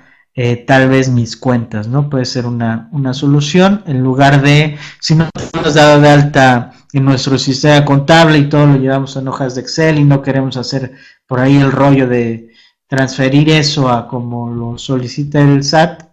tal 0.67 0.91
vez 0.91 1.09
mis 1.09 1.35
cuentas, 1.35 1.89
¿no? 1.89 2.11
Puede 2.11 2.27
ser 2.27 2.45
una, 2.45 2.91
una 2.93 3.15
solución 3.15 3.83
en 3.87 4.03
lugar 4.03 4.43
de, 4.43 4.77
si 5.01 5.15
no 5.15 5.31
hemos 5.55 5.73
dado 5.73 5.99
de 5.99 6.11
alta 6.11 6.73
en 6.93 7.05
nuestro 7.07 7.39
sistema 7.39 7.85
contable 7.87 8.37
y 8.37 8.49
todo 8.51 8.67
lo 8.67 8.77
llevamos 8.77 9.17
en 9.17 9.29
hojas 9.29 9.55
de 9.55 9.63
Excel 9.63 9.99
y 9.99 10.05
no 10.05 10.21
queremos 10.21 10.59
hacer 10.59 10.93
por 11.27 11.41
ahí 11.41 11.57
el 11.57 11.73
rollo 11.73 12.07
de 12.07 12.51
transferir 12.87 13.51
eso 13.51 13.89
a 13.89 14.07
como 14.09 14.51
lo 14.51 14.79
solicita 14.79 15.41
el 15.41 15.65
SAT, 15.65 16.05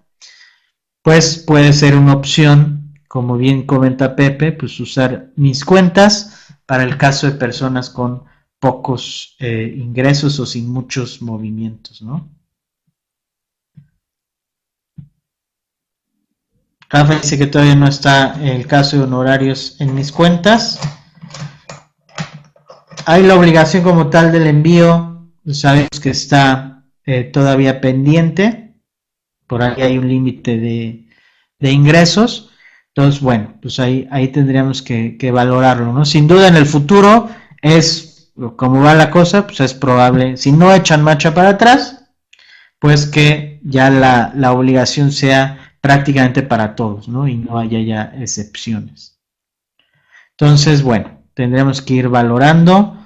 pues 1.02 1.38
puede 1.38 1.74
ser 1.74 1.96
una 1.96 2.14
opción, 2.14 2.94
como 3.08 3.38
bien 3.38 3.66
comenta 3.66 4.16
Pepe, 4.16 4.52
pues 4.54 4.80
usar 4.80 5.32
mis 5.36 5.64
cuentas 5.64 6.56
para 6.66 6.84
el 6.84 6.98
caso 6.98 7.28
de 7.28 7.34
personas 7.34 7.90
con 7.90 8.24
pocos 8.60 9.36
eh, 9.40 9.74
ingresos 9.78 10.40
o 10.40 10.46
sin 10.46 10.70
muchos 10.72 11.22
movimientos, 11.22 12.02
¿no? 12.02 12.30
Rafa 16.90 17.16
dice 17.16 17.38
que 17.40 17.48
todavía 17.48 17.76
no 17.76 17.88
está 17.88 18.40
el 18.42 18.68
caso 18.68 18.98
de 18.98 19.04
honorarios 19.04 19.82
en 19.82 19.96
mis 19.96 20.12
cuentas. 20.12 20.80
Hay 23.06 23.24
la 23.24 23.36
obligación 23.36 23.84
como 23.84 24.10
tal 24.12 24.32
del 24.32 24.46
envío 24.46 25.13
sabemos 25.52 26.00
que 26.02 26.10
está 26.10 26.86
eh, 27.06 27.24
todavía 27.26 27.82
pendiente, 27.82 28.76
por 29.48 29.62
ahí 29.62 29.82
hay 29.82 29.98
un 29.98 30.08
límite 30.08 30.58
de, 30.58 31.00
ingresos, 31.72 32.52
entonces 32.90 33.22
bueno, 33.22 33.58
pues 33.62 33.80
ahí, 33.80 34.08
ahí 34.12 34.28
tendríamos 34.30 34.82
que, 34.82 35.32
valorarlo, 35.34 35.94
¿no? 35.94 36.06
Sin 36.06 36.28
duda 36.28 36.48
en 36.48 36.56
el 36.56 36.66
futuro 36.66 37.30
es, 37.62 38.32
como 38.56 38.82
va 38.82 38.94
la 38.94 39.10
cosa, 39.10 39.46
pues 39.48 39.60
es 39.62 39.74
probable, 39.74 40.38
si 40.38 40.52
no 40.52 40.74
echan 40.74 41.04
marcha 41.04 41.34
para 41.34 41.50
atrás, 41.50 42.06
pues 42.80 43.06
que 43.06 43.62
ya 43.64 43.90
la, 43.90 44.34
la 44.36 44.52
obligación 44.52 45.12
sea 45.12 45.76
prácticamente 45.80 46.44
para 46.44 46.76
todos, 46.76 47.08
¿no? 47.08 47.28
Y 47.28 47.38
no 47.38 47.60
haya 47.60 47.82
ya 47.82 48.14
excepciones. 48.18 49.20
Entonces, 50.32 50.84
bueno, 50.84 51.24
tendremos 51.34 51.82
que 51.82 51.94
ir 51.96 52.10
valorando 52.10 53.03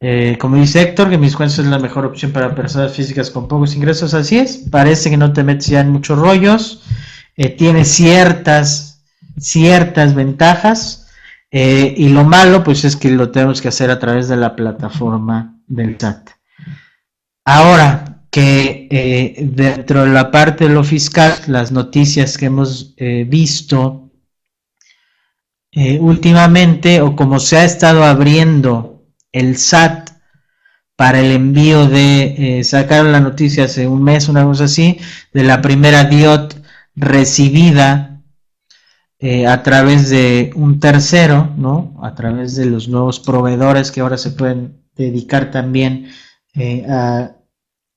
eh, 0.00 0.36
como 0.38 0.56
dice 0.56 0.82
Héctor, 0.82 1.08
que 1.08 1.18
mis 1.18 1.36
cuentas 1.36 1.58
es 1.58 1.66
la 1.66 1.78
mejor 1.78 2.04
opción 2.04 2.32
para 2.32 2.54
personas 2.54 2.92
físicas 2.92 3.30
con 3.30 3.48
pocos 3.48 3.74
ingresos, 3.74 4.12
así 4.14 4.38
es. 4.38 4.64
Parece 4.70 5.10
que 5.10 5.16
no 5.16 5.32
te 5.32 5.42
metes 5.42 5.68
ya 5.68 5.80
en 5.80 5.90
muchos 5.90 6.18
rollos. 6.18 6.82
Eh, 7.36 7.48
tiene 7.50 7.84
ciertas, 7.84 9.04
ciertas 9.38 10.14
ventajas. 10.14 11.08
Eh, 11.50 11.94
y 11.96 12.10
lo 12.10 12.24
malo, 12.24 12.62
pues 12.62 12.84
es 12.84 12.96
que 12.96 13.10
lo 13.10 13.30
tenemos 13.30 13.62
que 13.62 13.68
hacer 13.68 13.90
a 13.90 13.98
través 13.98 14.28
de 14.28 14.36
la 14.36 14.54
plataforma 14.54 15.56
del 15.66 15.96
chat. 15.96 16.30
Ahora 17.44 18.22
que 18.30 19.48
dentro 19.54 20.04
de 20.04 20.10
la 20.10 20.30
parte 20.30 20.68
de 20.68 20.74
lo 20.74 20.84
fiscal, 20.84 21.32
las 21.46 21.72
noticias 21.72 22.36
que 22.36 22.46
hemos 22.46 22.94
visto 23.26 24.10
últimamente, 26.00 27.00
o 27.00 27.16
como 27.16 27.38
se 27.38 27.56
ha 27.56 27.64
estado 27.64 28.04
abriendo 28.04 28.95
el 29.36 29.56
SAT 29.56 30.10
para 30.96 31.20
el 31.20 31.30
envío 31.30 31.86
de, 31.86 32.58
eh, 32.58 32.64
sacaron 32.64 33.12
la 33.12 33.20
noticia 33.20 33.64
hace 33.64 33.86
un 33.86 34.02
mes, 34.02 34.28
una 34.28 34.44
cosa 34.44 34.64
así, 34.64 34.98
de 35.32 35.44
la 35.44 35.60
primera 35.60 36.04
DIOT 36.04 36.54
recibida 36.94 38.22
eh, 39.18 39.46
a 39.46 39.62
través 39.62 40.08
de 40.08 40.50
un 40.54 40.80
tercero, 40.80 41.52
¿no? 41.56 41.98
A 42.02 42.14
través 42.14 42.56
de 42.56 42.66
los 42.66 42.88
nuevos 42.88 43.20
proveedores 43.20 43.90
que 43.90 44.00
ahora 44.00 44.16
se 44.16 44.30
pueden 44.30 44.82
dedicar 44.94 45.50
también 45.50 46.10
eh, 46.54 46.86
a, 46.88 47.32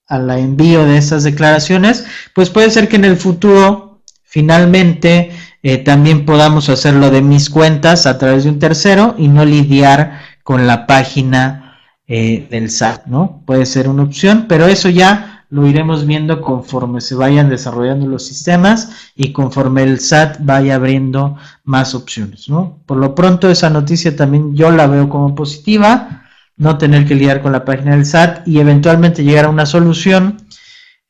al 0.08 0.30
envío 0.32 0.86
de 0.86 0.98
esas 0.98 1.24
declaraciones, 1.24 2.06
pues 2.36 2.50
puede 2.50 2.70
ser 2.70 2.90
que 2.90 2.98
en 2.98 3.06
el 3.06 3.16
futuro 3.16 4.02
finalmente 4.24 5.32
eh, 5.62 5.78
también 5.78 6.26
podamos 6.26 6.70
hacerlo 6.70 7.10
de 7.12 7.22
mis 7.22 7.50
cuentas 7.50 8.06
a 8.06 8.18
través 8.18 8.44
de 8.44 8.50
un 8.52 8.60
tercero 8.60 9.16
y 9.18 9.28
no 9.28 9.44
lidiar 9.44 10.22
con 10.50 10.66
la 10.66 10.88
página 10.88 11.78
eh, 12.08 12.48
del 12.50 12.72
SAT, 12.72 13.06
¿no? 13.06 13.44
Puede 13.46 13.68
ser 13.68 13.88
una 13.88 14.02
opción, 14.02 14.48
pero 14.50 14.66
eso 14.66 14.90
ya 14.90 15.46
lo 15.52 15.68
iremos 15.68 16.08
viendo 16.08 16.42
conforme 16.42 17.02
se 17.02 17.14
vayan 17.14 17.50
desarrollando 17.50 18.08
los 18.08 18.26
sistemas 18.26 19.12
y 19.16 19.32
conforme 19.32 19.84
el 19.84 20.00
SAT 20.00 20.38
vaya 20.40 20.74
abriendo 20.74 21.38
más 21.66 21.94
opciones, 21.94 22.50
¿no? 22.50 22.80
Por 22.88 22.98
lo 22.98 23.14
pronto 23.14 23.48
esa 23.48 23.70
noticia 23.70 24.16
también 24.16 24.56
yo 24.56 24.72
la 24.72 24.88
veo 24.88 25.08
como 25.08 25.36
positiva, 25.36 26.24
no 26.58 26.80
tener 26.80 27.06
que 27.06 27.14
lidiar 27.14 27.44
con 27.44 27.52
la 27.52 27.64
página 27.64 27.92
del 27.92 28.08
SAT 28.08 28.48
y 28.48 28.60
eventualmente 28.60 29.24
llegar 29.24 29.46
a 29.46 29.50
una 29.50 29.68
solución 29.68 30.38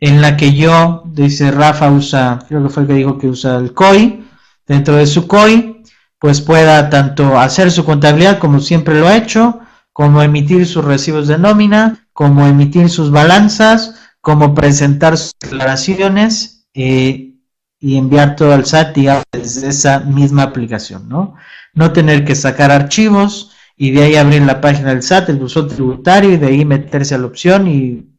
en 0.01 0.19
la 0.19 0.36
que 0.36 0.53
yo, 0.53 1.03
dice 1.05 1.50
Rafa, 1.51 1.89
usa, 1.89 2.39
creo 2.50 2.62
que 2.62 2.69
fue 2.69 2.84
el 2.84 2.88
que 2.89 2.96
dijo 2.96 3.17
que 3.17 3.29
usa 3.29 3.55
el 3.55 3.74
COI, 3.74 4.22
dentro 4.67 4.98
de 4.98 5.08
su 5.08 5.27
COI, 5.27 5.79
pues 6.20 6.42
pueda 6.42 6.90
tanto 6.90 7.40
hacer 7.40 7.72
su 7.72 7.86
contabilidad 7.86 8.40
como 8.40 8.60
siempre 8.60 9.00
lo 9.00 9.08
ha 9.08 9.16
hecho, 9.16 9.62
como 9.94 10.22
emitir 10.22 10.68
sus 10.68 10.86
recibos 10.86 11.28
de 11.28 11.38
nómina, 11.38 12.08
como 12.14 12.46
emitir 12.46 12.90
sus 12.90 13.12
balanzas, 13.12 13.96
como 14.22 14.54
presentar 14.54 15.18
sus 15.18 15.34
declaraciones 15.40 16.68
eh, 16.74 17.36
y 17.80 17.98
enviar 17.98 18.36
todo 18.36 18.54
al 18.54 18.66
SAT 18.66 18.96
digamos, 18.96 19.24
desde 19.32 19.70
esa 19.70 20.02
misma 20.02 20.44
aplicación, 20.44 21.08
¿no? 21.08 21.36
No 21.74 21.94
tener 21.94 22.26
que 22.26 22.36
sacar 22.36 22.72
archivos 22.72 23.52
y 23.78 23.92
de 23.92 24.04
ahí 24.04 24.16
abrir 24.16 24.42
la 24.42 24.60
página 24.60 24.90
del 24.90 25.04
SAT, 25.04 25.30
el 25.30 25.38
buzón 25.38 25.70
tributario 25.70 26.34
y 26.34 26.38
de 26.38 26.48
ahí 26.48 26.66
meterse 26.66 27.16
a 27.16 27.18
la 27.18 27.28
opción 27.28 27.68
y 27.68 28.10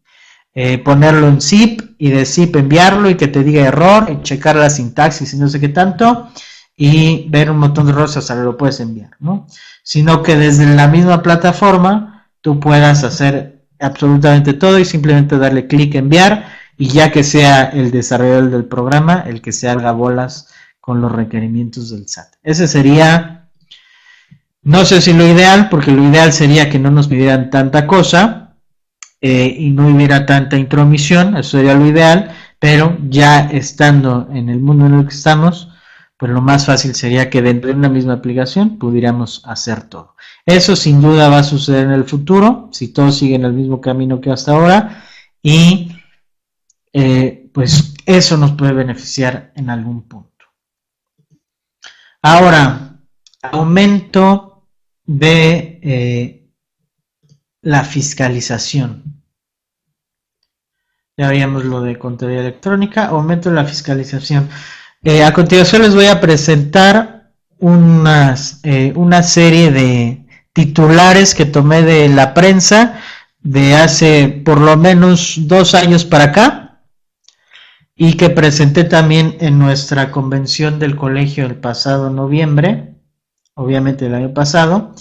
eh, 0.55 0.79
ponerlo 0.79 1.29
en 1.29 1.41
zip 1.41 1.83
y 1.99 2.11
de 2.11 2.25
zip 2.25 2.57
enviarlo 2.57 3.09
y 3.09 3.15
que 3.15 3.29
te 3.29 3.45
diga 3.45 3.63
error, 3.63 4.11
y 4.11 4.23
checar 4.23 4.57
la 4.57 4.71
sintaxis 4.71 5.35
y 5.35 5.37
no 5.37 5.49
sé 5.49 5.61
qué 5.61 5.69
tanto, 5.69 6.29
y 6.83 7.29
ver 7.29 7.51
un 7.51 7.59
montón 7.59 7.85
de 7.85 7.93
errores 7.93 8.17
hasta 8.17 8.35
lo 8.37 8.57
puedes 8.57 8.81
enviar, 8.81 9.11
¿no? 9.21 9.47
Sino 9.83 10.23
que 10.23 10.35
desde 10.35 10.65
la 10.75 10.89
misma 10.89 11.23
plataforma 11.23 12.27
tú 12.41 12.59
puedas 12.59 13.05
hacer 13.05 13.67
absolutamente 13.79 14.55
todo 14.55 14.79
y 14.79 14.87
simplemente 14.87 15.37
darle 15.37 15.67
clic 15.67 15.95
enviar 15.95 16.47
y 16.79 16.89
ya 16.89 17.13
que 17.13 17.23
sea 17.23 17.65
el 17.65 17.91
desarrollador 17.91 18.51
del 18.51 18.65
programa 18.65 19.25
el 19.27 19.43
que 19.43 19.53
se 19.53 19.69
haga 19.69 19.93
bolas 19.93 20.55
con 20.81 21.03
los 21.03 21.13
requerimientos 21.13 21.91
del 21.91 22.09
SAT. 22.09 22.37
Ese 22.43 22.67
sería, 22.67 23.51
no 24.63 24.87
sé 24.87 25.03
si 25.03 25.13
lo 25.13 25.27
ideal, 25.27 25.69
porque 25.69 25.93
lo 25.93 26.03
ideal 26.03 26.33
sería 26.33 26.71
que 26.71 26.79
no 26.79 26.91
nos 26.91 27.09
pidieran 27.09 27.51
tanta 27.51 27.87
cosa, 27.87 28.55
eh, 29.21 29.55
y 29.55 29.69
no 29.73 29.89
hubiera 29.89 30.25
tanta 30.25 30.57
intromisión, 30.57 31.37
eso 31.37 31.59
sería 31.59 31.75
lo 31.75 31.85
ideal, 31.85 32.35
pero 32.59 32.97
ya 33.11 33.51
estando 33.51 34.31
en 34.33 34.49
el 34.49 34.61
mundo 34.61 34.87
en 34.87 34.95
el 34.95 35.07
que 35.07 35.15
estamos, 35.15 35.70
pues 36.21 36.31
lo 36.33 36.43
más 36.43 36.67
fácil 36.67 36.95
sería 36.95 37.31
que 37.31 37.41
dentro 37.41 37.71
de 37.71 37.77
una 37.77 37.89
misma 37.89 38.13
aplicación 38.13 38.79
pudiéramos 38.79 39.41
hacer 39.47 39.85
todo. 39.85 40.17
Eso 40.45 40.77
sin 40.77 41.01
duda 41.01 41.31
va 41.31 41.39
a 41.39 41.43
suceder 41.43 41.87
en 41.87 41.93
el 41.93 42.05
futuro, 42.05 42.69
si 42.73 42.89
todos 42.89 43.17
siguen 43.17 43.47
el 43.47 43.55
mismo 43.55 43.81
camino 43.81 44.21
que 44.21 44.31
hasta 44.31 44.53
ahora, 44.53 45.03
y 45.43 45.93
eh, 46.93 47.49
pues 47.55 47.95
eso 48.05 48.37
nos 48.37 48.53
puede 48.53 48.75
beneficiar 48.75 49.51
en 49.57 49.71
algún 49.71 50.07
punto. 50.07 50.45
Ahora, 52.21 52.99
aumento 53.41 54.67
de 55.07 55.81
eh, 55.83 56.51
la 57.63 57.83
fiscalización. 57.83 59.23
Ya 61.17 61.31
veíamos 61.31 61.65
lo 61.65 61.81
de 61.81 61.99
contabilidad 61.99 62.45
electrónica, 62.45 63.07
aumento 63.07 63.49
de 63.49 63.55
la 63.55 63.65
fiscalización. 63.65 64.51
Eh, 65.03 65.25
a 65.25 65.33
continuación 65.33 65.81
les 65.81 65.95
voy 65.95 66.07
a 66.07 66.21
presentar 66.21 67.33
unas, 67.59 68.61
eh, 68.65 68.93
una 68.97 69.23
serie 69.23 69.71
de 69.71 70.27
titulares 70.53 71.35
que 71.35 71.47
tomé 71.47 71.81
de 71.81 72.11
la 72.11 72.35
prensa 72.35 73.01
de 73.41 73.77
hace 73.77 74.29
por 74.45 74.61
lo 74.61 74.77
menos 74.77 75.37
dos 75.49 75.75
años 75.75 76.05
para 76.05 76.25
acá 76.25 76.83
y 77.97 78.13
que 78.15 78.29
presenté 78.29 78.85
también 78.85 79.39
en 79.41 79.59
nuestra 79.59 80.11
convención 80.11 80.79
del 80.79 80.97
colegio 80.97 81.47
el 81.47 81.57
pasado 81.57 82.11
noviembre, 82.11 82.95
obviamente 83.55 84.05
el 84.05 84.15
año 84.15 84.35
pasado, 84.35 84.95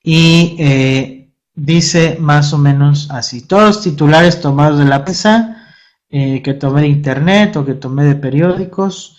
y 0.00 0.54
eh, 0.60 1.32
dice 1.56 2.18
más 2.20 2.52
o 2.52 2.58
menos 2.58 3.10
así. 3.10 3.42
Todos 3.42 3.82
titulares 3.82 4.40
tomados 4.40 4.78
de 4.78 4.84
la 4.84 5.04
prensa, 5.04 5.56
que 6.08 6.56
tomé 6.58 6.82
de 6.82 6.88
internet 6.88 7.56
o 7.56 7.64
que 7.64 7.74
tomé 7.74 8.04
de 8.04 8.16
periódicos, 8.16 9.16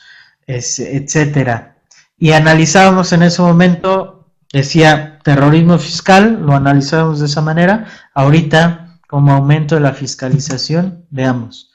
etcétera. 0.48 1.78
Y 2.18 2.34
analizábamos 2.34 3.14
en 3.14 3.24
ese 3.24 3.42
momento, 3.42 4.32
decía 4.52 5.20
terrorismo 5.24 5.78
fiscal, 5.80 6.42
lo 6.46 6.56
analizábamos 6.56 7.20
de 7.20 7.26
esa 7.26 7.42
manera. 7.42 7.88
Ahorita, 8.14 9.00
como 9.08 9.34
aumento 9.34 9.76
de 9.76 9.82
la 9.82 9.94
fiscalización, 9.94 11.06
veamos. 11.10 11.72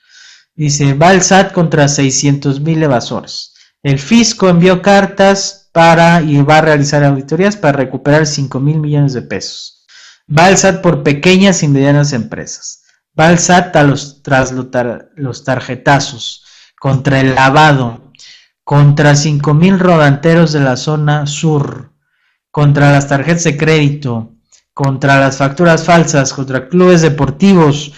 Dice, 0.55 0.94
va 0.94 1.12
contra 1.52 1.88
600 1.88 2.61
mil 2.61 2.83
evasores. 2.83 3.55
El 3.83 3.98
fisco 3.98 4.48
envió 4.48 4.81
cartas 4.83 5.68
para 5.72 6.22
y 6.22 6.40
va 6.42 6.59
a 6.59 6.62
realizar 6.62 7.05
auditorías 7.05 7.57
para 7.57 7.76
recuperar 7.76 8.26
5 8.26 8.59
mil 8.61 8.79
millones 8.79 9.12
de 9.12 9.22
pesos. 9.22 9.85
Va 10.26 10.48
por 10.81 11.02
pequeñas 11.02 11.62
y 11.62 11.68
medianas 11.68 12.12
empresas. 12.12 12.85
Va 13.18 13.29
a 13.29 13.83
los, 13.83 14.22
tras 14.22 14.52
los 14.52 15.44
tarjetazos, 15.44 16.44
contra 16.79 17.20
el 17.20 17.35
lavado, 17.35 18.05
contra 18.66 19.12
5.000 19.12 19.79
rodanteros 19.79 20.50
de 20.50 20.59
la 20.59 20.76
zona 20.76 21.29
sur, 21.29 21.92
contra 22.50 22.90
las 22.90 23.07
tarjetas 23.07 23.44
de 23.44 23.57
crédito, 23.57 24.33
contra 24.74 25.20
las 25.20 25.37
facturas 25.37 25.85
falsas, 25.85 26.33
contra 26.33 26.68
clubes 26.68 27.00
deportivos, 27.00 27.92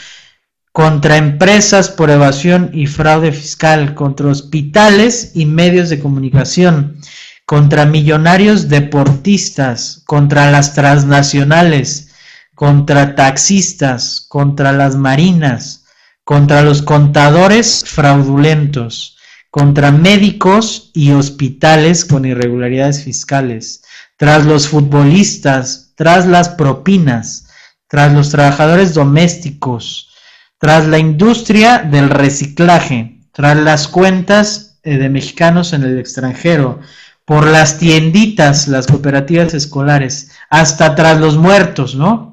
contra 0.70 1.16
empresas 1.16 1.88
por 1.88 2.11
evasión 2.11 2.68
y 2.74 2.87
fraude 2.87 3.33
fiscal, 3.33 3.94
contra 3.94 4.28
hospitales 4.28 5.33
y 5.35 5.46
medios 5.46 5.88
de 5.88 6.00
comunicación, 6.00 7.00
contra 7.46 7.87
millonarios 7.87 8.68
deportistas, 8.68 10.02
contra 10.04 10.50
las 10.50 10.74
transnacionales, 10.74 12.14
contra 12.54 13.14
taxistas, 13.14 14.26
contra 14.28 14.72
las 14.72 14.96
marinas, 14.96 15.87
contra 16.24 16.61
los 16.61 16.83
contadores 16.83 17.85
fraudulentos, 17.87 19.17
contra 19.50 19.90
médicos 19.90 20.90
y 20.94 21.12
hospitales 21.12 22.04
con 22.04 22.24
irregularidades 22.24 23.02
fiscales, 23.04 23.82
tras 24.16 24.44
los 24.44 24.68
futbolistas, 24.68 25.92
tras 25.96 26.26
las 26.26 26.50
propinas, 26.50 27.48
tras 27.88 28.12
los 28.12 28.30
trabajadores 28.30 28.94
domésticos, 28.94 30.14
tras 30.58 30.87
la 30.87 30.98
industria 30.98 31.78
del 31.78 32.11
reciclaje, 32.11 33.20
tras 33.32 33.56
las 33.56 33.88
cuentas 33.88 34.78
eh, 34.82 34.98
de 34.98 35.08
mexicanos 35.08 35.72
en 35.72 35.82
el 35.82 35.98
extranjero, 35.98 36.80
por 37.24 37.46
las 37.46 37.78
tienditas, 37.78 38.68
las 38.68 38.87
cooperativas 38.87 39.54
escolares, 39.54 40.30
hasta 40.50 40.94
tras 40.94 41.20
los 41.20 41.37
muertos, 41.37 41.94
¿no? 41.94 42.28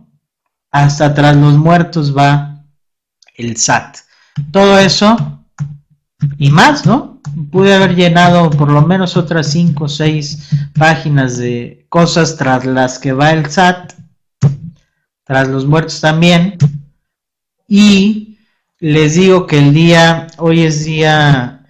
hasta 0.75 1.13
tras 1.13 1.38
los 1.38 1.54
muertos 1.58 2.15
va 2.15 2.65
el 3.38 3.56
SAT. 3.56 3.99
Todo 4.51 4.78
eso 4.78 5.35
y 6.38 6.49
más, 6.49 6.86
¿no? 6.86 7.21
Pude 7.51 7.73
haber 7.73 7.95
llenado 7.95 8.49
por 8.49 8.71
lo 8.71 8.82
menos 8.82 9.17
otras 9.17 9.51
5 9.51 9.84
o 9.84 9.89
6 9.89 10.49
páginas 10.78 11.38
de 11.38 11.86
cosas 11.89 12.38
tras 12.38 12.65
las 12.65 12.99
que 12.99 13.13
va 13.13 13.32
el 13.32 13.49
SAT, 13.49 13.93
tras 15.23 15.47
los 15.47 15.65
muertos 15.65 15.99
también. 16.01 16.58
Y 17.67 18.38
les 18.80 19.15
digo 19.15 19.47
que 19.47 19.58
el 19.58 19.73
día, 19.73 20.28
hoy 20.38 20.63
es 20.63 20.86
día 20.86 21.65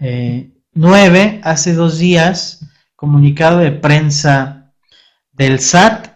9, 0.73 1.21
eh, 1.21 1.41
hace 1.43 1.73
dos 1.73 1.97
días, 1.97 2.65
comunicado 2.95 3.59
de 3.59 3.71
prensa 3.71 4.73
del 5.31 5.59
SAT 5.59 6.15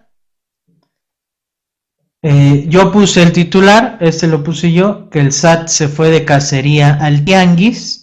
eh, 2.22 2.65
yo 2.68 2.92
puse 2.92 3.24
el 3.24 3.32
titular, 3.32 3.98
este 4.02 4.28
lo 4.28 4.44
puse 4.44 4.74
yo, 4.74 5.10
que 5.10 5.20
el 5.22 5.32
SAT 5.32 5.68
se 5.70 5.88
fue 5.88 6.10
de 6.10 6.26
cacería 6.26 6.96
al 6.96 7.24
Tianguis. 7.24 7.99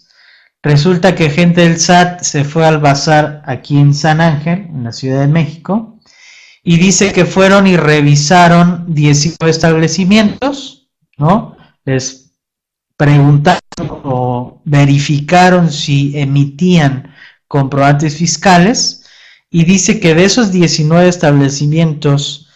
Resulta 0.67 1.15
que 1.15 1.29
gente 1.29 1.61
del 1.61 1.79
SAT 1.79 2.23
se 2.23 2.43
fue 2.43 2.65
al 2.65 2.79
bazar 2.79 3.41
aquí 3.45 3.77
en 3.77 3.93
San 3.93 4.19
Ángel, 4.19 4.67
en 4.67 4.83
la 4.83 4.91
Ciudad 4.91 5.21
de 5.21 5.29
México, 5.29 5.97
y 6.61 6.75
dice 6.75 7.13
que 7.13 7.23
fueron 7.23 7.67
y 7.67 7.77
revisaron 7.77 8.83
19 8.93 9.49
establecimientos, 9.49 10.89
¿no? 11.17 11.55
Les 11.85 12.33
preguntaron 12.97 13.61
o 13.79 14.61
verificaron 14.65 15.71
si 15.71 16.19
emitían 16.19 17.13
comprobantes 17.47 18.17
fiscales, 18.17 19.05
y 19.49 19.63
dice 19.63 20.01
que 20.01 20.15
de 20.15 20.25
esos 20.25 20.51
19 20.51 21.07
establecimientos 21.07 22.49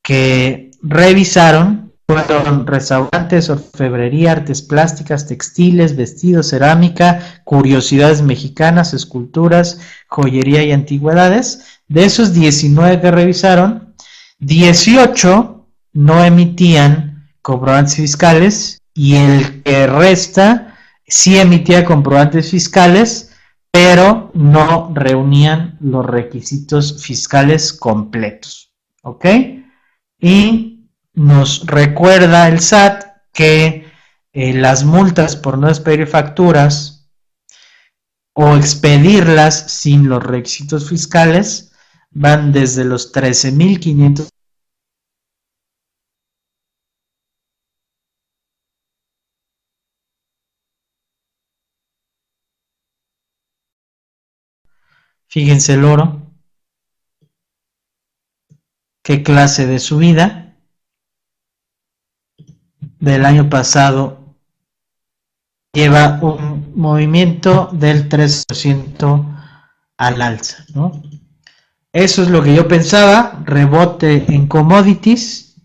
que 0.00 0.70
revisaron, 0.80 1.87
fueron 2.08 2.66
restaurantes, 2.66 3.50
orfebrería, 3.50 4.32
artes 4.32 4.62
plásticas, 4.62 5.26
textiles, 5.26 5.94
vestidos, 5.94 6.48
cerámica, 6.48 7.42
curiosidades 7.44 8.22
mexicanas, 8.22 8.94
esculturas, 8.94 9.80
joyería 10.06 10.62
y 10.62 10.72
antigüedades. 10.72 11.80
De 11.86 12.06
esos 12.06 12.32
19 12.32 13.00
que 13.02 13.10
revisaron, 13.10 13.94
18 14.38 15.66
no 15.92 16.24
emitían 16.24 17.28
comprobantes 17.42 17.96
fiscales 17.96 18.80
y 18.94 19.16
el 19.16 19.62
que 19.62 19.86
resta 19.86 20.78
sí 21.06 21.38
emitía 21.38 21.84
comprobantes 21.84 22.50
fiscales, 22.50 23.34
pero 23.70 24.30
no 24.32 24.92
reunían 24.94 25.76
los 25.80 26.06
requisitos 26.06 27.02
fiscales 27.04 27.74
completos. 27.74 28.72
¿Ok? 29.02 29.26
Y 30.20 30.77
nos 31.18 31.66
recuerda 31.66 32.48
el 32.48 32.60
SAT 32.60 33.04
que 33.32 33.90
eh, 34.32 34.54
las 34.54 34.84
multas 34.84 35.36
por 35.36 35.58
no 35.58 35.68
expedir 35.68 36.06
facturas 36.06 37.10
o 38.34 38.56
expedirlas 38.56 39.70
sin 39.72 40.08
los 40.08 40.22
requisitos 40.22 40.88
fiscales 40.88 41.72
van 42.10 42.52
desde 42.52 42.84
los 42.84 43.12
13.500 43.12 44.28
Fíjense 55.30 55.74
el 55.74 55.84
oro. 55.84 56.22
¿Qué 59.02 59.22
clase 59.22 59.66
de 59.66 59.78
subida? 59.78 60.47
Del 63.00 63.24
año 63.24 63.48
pasado 63.48 64.18
lleva 65.72 66.18
un 66.22 66.72
movimiento 66.74 67.68
del 67.72 68.08
3% 68.08 69.36
al 69.96 70.22
alza. 70.22 70.64
¿no? 70.74 71.02
Eso 71.92 72.22
es 72.22 72.30
lo 72.30 72.42
que 72.42 72.54
yo 72.54 72.68
pensaba, 72.68 73.40
rebote 73.44 74.24
en 74.28 74.46
commodities. 74.46 75.56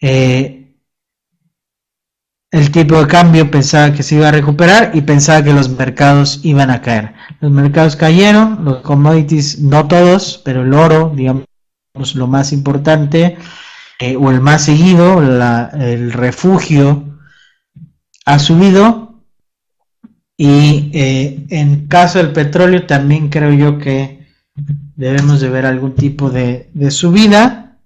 Eh, 0.00 0.62
el 2.50 2.70
tipo 2.70 2.98
de 2.98 3.06
cambio 3.06 3.50
pensaba 3.50 3.94
que 3.94 4.02
se 4.02 4.16
iba 4.16 4.28
a 4.28 4.32
recuperar 4.32 4.90
y 4.94 5.00
pensaba 5.00 5.42
que 5.42 5.54
los 5.54 5.70
mercados 5.70 6.40
iban 6.42 6.70
a 6.70 6.82
caer. 6.82 7.14
Los 7.40 7.50
mercados 7.50 7.96
cayeron, 7.96 8.64
los 8.64 8.82
commodities 8.82 9.58
no 9.60 9.88
todos, 9.88 10.40
pero 10.44 10.62
el 10.62 10.74
oro, 10.74 11.12
digamos, 11.14 11.44
lo 12.14 12.26
más 12.26 12.52
importante, 12.52 13.38
eh, 14.02 14.16
o 14.16 14.32
el 14.32 14.40
más 14.40 14.64
seguido, 14.64 15.22
el 15.22 16.12
refugio, 16.12 17.20
ha 18.24 18.40
subido. 18.40 19.22
Y 20.36 20.90
eh, 20.92 21.46
en 21.50 21.86
caso 21.86 22.18
del 22.18 22.32
petróleo 22.32 22.84
también 22.84 23.28
creo 23.28 23.52
yo 23.52 23.78
que 23.78 24.26
debemos 24.96 25.40
de 25.40 25.50
ver 25.50 25.66
algún 25.66 25.94
tipo 25.94 26.30
de, 26.30 26.68
subida. 26.90 27.78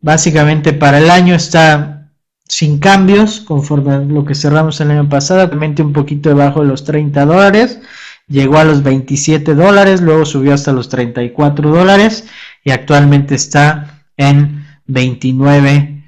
Básicamente 0.00 0.72
para 0.72 0.98
el 0.98 1.10
año 1.10 1.34
está 1.34 2.12
sin 2.46 2.78
cambios, 2.78 3.40
conforme 3.40 3.92
a 3.92 3.98
lo 3.98 4.24
que 4.24 4.36
cerramos 4.36 4.80
el 4.80 4.92
año 4.92 5.08
pasado, 5.08 5.40
actualmente 5.40 5.82
un 5.82 5.92
poquito 5.92 6.28
debajo 6.28 6.60
de 6.60 6.68
los 6.68 6.84
30 6.84 7.26
dólares, 7.26 7.80
llegó 8.28 8.58
a 8.58 8.64
los 8.64 8.84
27 8.84 9.56
dólares, 9.56 10.00
luego 10.00 10.26
subió 10.26 10.54
hasta 10.54 10.70
los 10.70 10.88
34 10.88 11.70
dólares 11.70 12.28
y 12.62 12.70
actualmente 12.70 13.34
está 13.34 14.04
en 14.16 14.65
29 14.86 16.04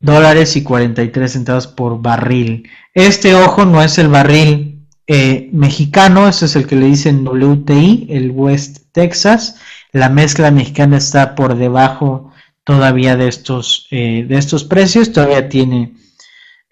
dólares 0.00 0.56
y 0.56 0.62
43 0.62 1.32
centavos 1.32 1.66
por 1.66 2.00
barril. 2.00 2.68
Este 2.92 3.34
ojo 3.34 3.64
no 3.64 3.82
es 3.82 3.98
el 3.98 4.08
barril 4.08 4.86
eh, 5.06 5.48
mexicano, 5.52 6.28
este 6.28 6.46
es 6.46 6.56
el 6.56 6.66
que 6.66 6.76
le 6.76 6.86
dicen 6.86 7.26
WTI, 7.26 8.06
el 8.10 8.30
West 8.30 8.92
Texas. 8.92 9.60
La 9.92 10.08
mezcla 10.08 10.50
mexicana 10.50 10.96
está 10.96 11.34
por 11.34 11.56
debajo 11.56 12.32
todavía 12.64 13.16
de 13.16 13.28
estos, 13.28 13.86
eh, 13.90 14.24
de 14.28 14.36
estos 14.36 14.64
precios, 14.64 15.12
todavía 15.12 15.48
tiene 15.48 15.94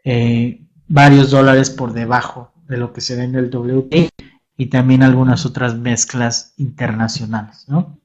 eh, 0.04 0.62
varios 0.88 1.30
dólares 1.30 1.70
por 1.70 1.92
debajo 1.92 2.52
de 2.68 2.78
lo 2.78 2.92
que 2.92 3.00
se 3.00 3.16
ve 3.16 3.24
en 3.24 3.34
el 3.34 3.54
WTI 3.54 4.08
y 4.56 4.66
también 4.66 5.02
algunas 5.02 5.46
otras 5.46 5.74
mezclas 5.76 6.54
internacionales. 6.56 7.64
¿no? 7.68 8.01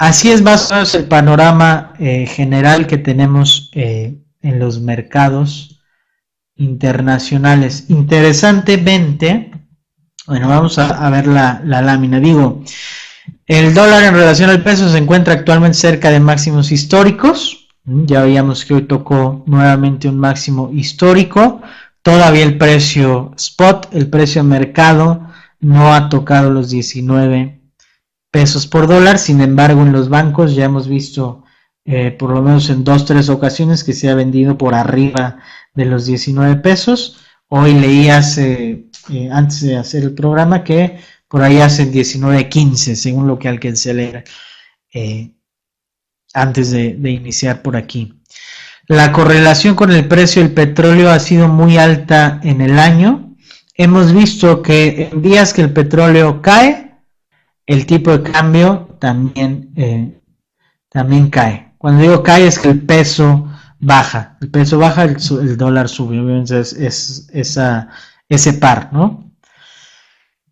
Así 0.00 0.30
es 0.30 0.40
más 0.40 0.70
o 0.70 0.74
menos 0.76 0.94
el 0.94 1.04
panorama 1.04 1.92
eh, 1.98 2.24
general 2.24 2.86
que 2.86 2.96
tenemos 2.96 3.70
eh, 3.74 4.16
en 4.40 4.58
los 4.58 4.80
mercados 4.80 5.82
internacionales. 6.56 7.84
Interesantemente, 7.90 9.52
bueno, 10.26 10.48
vamos 10.48 10.78
a, 10.78 11.10
ver 11.10 11.26
la, 11.26 11.60
la, 11.66 11.82
lámina. 11.82 12.18
Digo, 12.18 12.64
el 13.44 13.74
dólar 13.74 14.04
en 14.04 14.14
relación 14.14 14.48
al 14.48 14.62
peso 14.62 14.88
se 14.88 14.96
encuentra 14.96 15.34
actualmente 15.34 15.76
cerca 15.76 16.08
de 16.08 16.18
máximos 16.18 16.72
históricos. 16.72 17.68
Ya 17.84 18.22
veíamos 18.22 18.64
que 18.64 18.72
hoy 18.72 18.82
tocó 18.84 19.44
nuevamente 19.46 20.08
un 20.08 20.18
máximo 20.18 20.70
histórico. 20.72 21.60
Todavía 22.00 22.44
el 22.44 22.56
precio 22.56 23.34
spot, 23.36 23.88
el 23.92 24.08
precio 24.08 24.42
mercado, 24.44 25.28
no 25.60 25.92
ha 25.92 26.08
tocado 26.08 26.50
los 26.50 26.70
19 26.70 27.59
pesos 28.30 28.66
por 28.66 28.86
dólar. 28.86 29.18
Sin 29.18 29.40
embargo, 29.40 29.82
en 29.82 29.92
los 29.92 30.08
bancos 30.08 30.54
ya 30.54 30.64
hemos 30.64 30.88
visto 30.88 31.44
eh, 31.84 32.10
por 32.12 32.30
lo 32.30 32.42
menos 32.42 32.70
en 32.70 32.84
dos, 32.84 33.04
tres 33.04 33.28
ocasiones 33.28 33.84
que 33.84 33.92
se 33.92 34.08
ha 34.08 34.14
vendido 34.14 34.56
por 34.58 34.74
arriba 34.74 35.38
de 35.74 35.86
los 35.86 36.06
19 36.06 36.56
pesos. 36.56 37.20
Hoy 37.48 37.74
leí 37.74 38.08
hace, 38.08 38.86
eh, 39.10 39.28
antes 39.32 39.62
de 39.62 39.76
hacer 39.76 40.04
el 40.04 40.14
programa 40.14 40.62
que 40.62 41.00
por 41.28 41.42
ahí 41.42 41.58
hacen 41.58 41.92
19.15, 41.92 42.94
según 42.94 43.26
lo 43.26 43.38
que 43.38 43.48
alcancé 43.48 43.90
a 43.90 43.94
leer 43.94 44.24
eh, 44.92 45.32
antes 46.34 46.70
de, 46.70 46.94
de 46.94 47.10
iniciar 47.10 47.62
por 47.62 47.76
aquí. 47.76 48.20
La 48.86 49.12
correlación 49.12 49.74
con 49.74 49.90
el 49.92 50.06
precio 50.08 50.42
del 50.42 50.52
petróleo 50.52 51.10
ha 51.10 51.20
sido 51.20 51.48
muy 51.48 51.76
alta 51.78 52.40
en 52.42 52.60
el 52.60 52.78
año. 52.78 53.36
Hemos 53.74 54.12
visto 54.12 54.62
que 54.62 55.08
en 55.10 55.22
días 55.22 55.54
que 55.54 55.62
el 55.62 55.72
petróleo 55.72 56.42
cae, 56.42 56.89
el 57.70 57.86
tipo 57.86 58.10
de 58.10 58.28
cambio 58.32 58.96
también, 58.98 59.72
eh, 59.76 60.20
también 60.88 61.30
cae. 61.30 61.72
Cuando 61.78 62.02
digo 62.02 62.20
cae 62.20 62.48
es 62.48 62.58
que 62.58 62.68
el 62.68 62.82
peso 62.82 63.48
baja. 63.78 64.36
El 64.40 64.50
peso 64.50 64.78
baja, 64.78 65.04
el, 65.04 65.56
dólar 65.56 65.88
sube. 65.88 66.18
Obviamente 66.18 66.58
es, 66.58 67.30
ese 67.32 68.52
par, 68.54 68.90
¿no? 68.92 69.30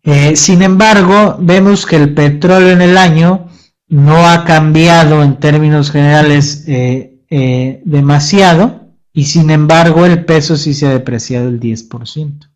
Eh, 0.01 0.37
sin 0.37 0.61
embargo, 0.61 1.35
vemos 1.41 1.85
que 1.85 1.97
el 1.97 2.13
petróleo 2.13 2.69
en 2.69 2.81
el 2.81 2.97
año 2.97 3.49
no 3.89 4.25
ha 4.25 4.45
cambiado 4.45 5.21
en 5.21 5.41
términos 5.41 5.91
generales 5.91 6.63
eh, 6.67 7.81
demasiado 7.83 8.93
y 9.11 9.25
sin 9.25 9.49
embargo 9.49 10.05
el 10.05 10.23
peso 10.23 10.55
sí 10.55 10.73
se 10.73 10.87
ha 10.87 10.91
depreciado 10.91 11.49
el 11.49 11.59
10%. 11.59 12.49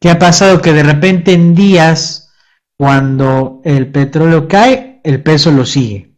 ¿Qué 0.00 0.08
ha 0.08 0.18
pasado? 0.18 0.62
Que 0.62 0.72
de 0.72 0.84
repente 0.84 1.34
en 1.34 1.54
días 1.54 2.25
cuando 2.76 3.60
el 3.64 3.90
petróleo 3.90 4.48
cae, 4.48 5.00
el 5.04 5.22
peso 5.22 5.50
lo 5.50 5.64
sigue. 5.64 6.14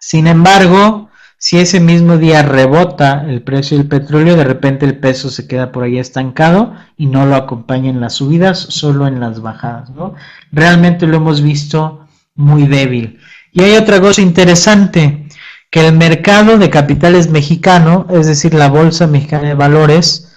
Sin 0.00 0.26
embargo, 0.26 1.10
si 1.38 1.58
ese 1.58 1.78
mismo 1.78 2.16
día 2.16 2.42
rebota 2.42 3.26
el 3.28 3.42
precio 3.42 3.76
del 3.76 3.86
petróleo, 3.86 4.36
de 4.36 4.44
repente 4.44 4.86
el 4.86 4.98
peso 4.98 5.30
se 5.30 5.46
queda 5.46 5.72
por 5.72 5.84
ahí 5.84 5.98
estancado 5.98 6.74
y 6.96 7.06
no 7.06 7.26
lo 7.26 7.36
acompaña 7.36 7.90
en 7.90 8.00
las 8.00 8.14
subidas, 8.14 8.58
solo 8.58 9.06
en 9.06 9.20
las 9.20 9.42
bajadas. 9.42 9.90
¿no? 9.90 10.14
Realmente 10.52 11.06
lo 11.06 11.18
hemos 11.18 11.42
visto 11.42 12.06
muy 12.34 12.66
débil. 12.66 13.18
Y 13.52 13.62
hay 13.62 13.76
otra 13.76 14.00
cosa 14.00 14.22
interesante, 14.22 15.28
que 15.70 15.86
el 15.86 15.94
mercado 15.94 16.56
de 16.56 16.70
capitales 16.70 17.28
mexicano, 17.28 18.06
es 18.10 18.26
decir, 18.26 18.54
la 18.54 18.68
Bolsa 18.68 19.06
Mexicana 19.06 19.48
de 19.48 19.54
Valores, 19.54 20.32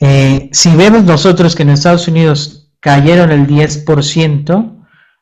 eh, 0.00 0.48
si 0.52 0.74
vemos 0.74 1.04
nosotros 1.04 1.54
que 1.54 1.64
en 1.64 1.70
Estados 1.70 2.08
Unidos 2.08 2.70
cayeron 2.80 3.32
el 3.32 3.46
10%, 3.46 4.75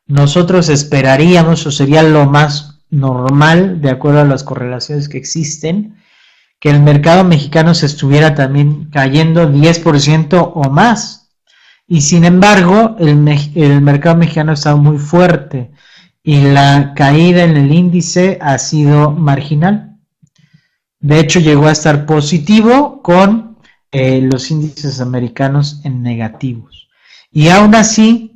nosotros 0.07 0.69
esperaríamos, 0.69 1.65
o 1.65 1.71
sería 1.71 2.03
lo 2.03 2.25
más 2.25 2.81
normal, 2.89 3.81
de 3.81 3.89
acuerdo 3.89 4.21
a 4.21 4.25
las 4.25 4.43
correlaciones 4.43 5.09
que 5.09 5.17
existen, 5.17 5.97
que 6.59 6.69
el 6.69 6.81
mercado 6.81 7.23
mexicano 7.23 7.73
se 7.73 7.85
estuviera 7.85 8.35
también 8.35 8.89
cayendo 8.91 9.51
10% 9.51 10.51
o 10.53 10.69
más. 10.69 11.31
Y 11.87 12.01
sin 12.01 12.25
embargo, 12.25 12.95
el, 12.99 13.15
mercado 13.81 14.15
mexicano 14.15 14.53
está 14.53 14.75
muy 14.75 14.97
fuerte 14.97 15.71
y 16.23 16.41
la 16.41 16.93
caída 16.95 17.43
en 17.43 17.57
el 17.57 17.71
índice 17.71 18.39
ha 18.41 18.57
sido 18.57 19.11
marginal. 19.11 19.97
De 20.99 21.19
hecho, 21.19 21.39
llegó 21.39 21.67
a 21.67 21.71
estar 21.71 22.07
positivo 22.07 23.03
con 23.03 23.57
eh, 23.91 24.21
los 24.21 24.49
índices 24.49 24.99
americanos 24.99 25.81
en 25.83 26.01
negativos. 26.01 26.89
Y 27.31 27.49
aún 27.49 27.75
así, 27.75 28.34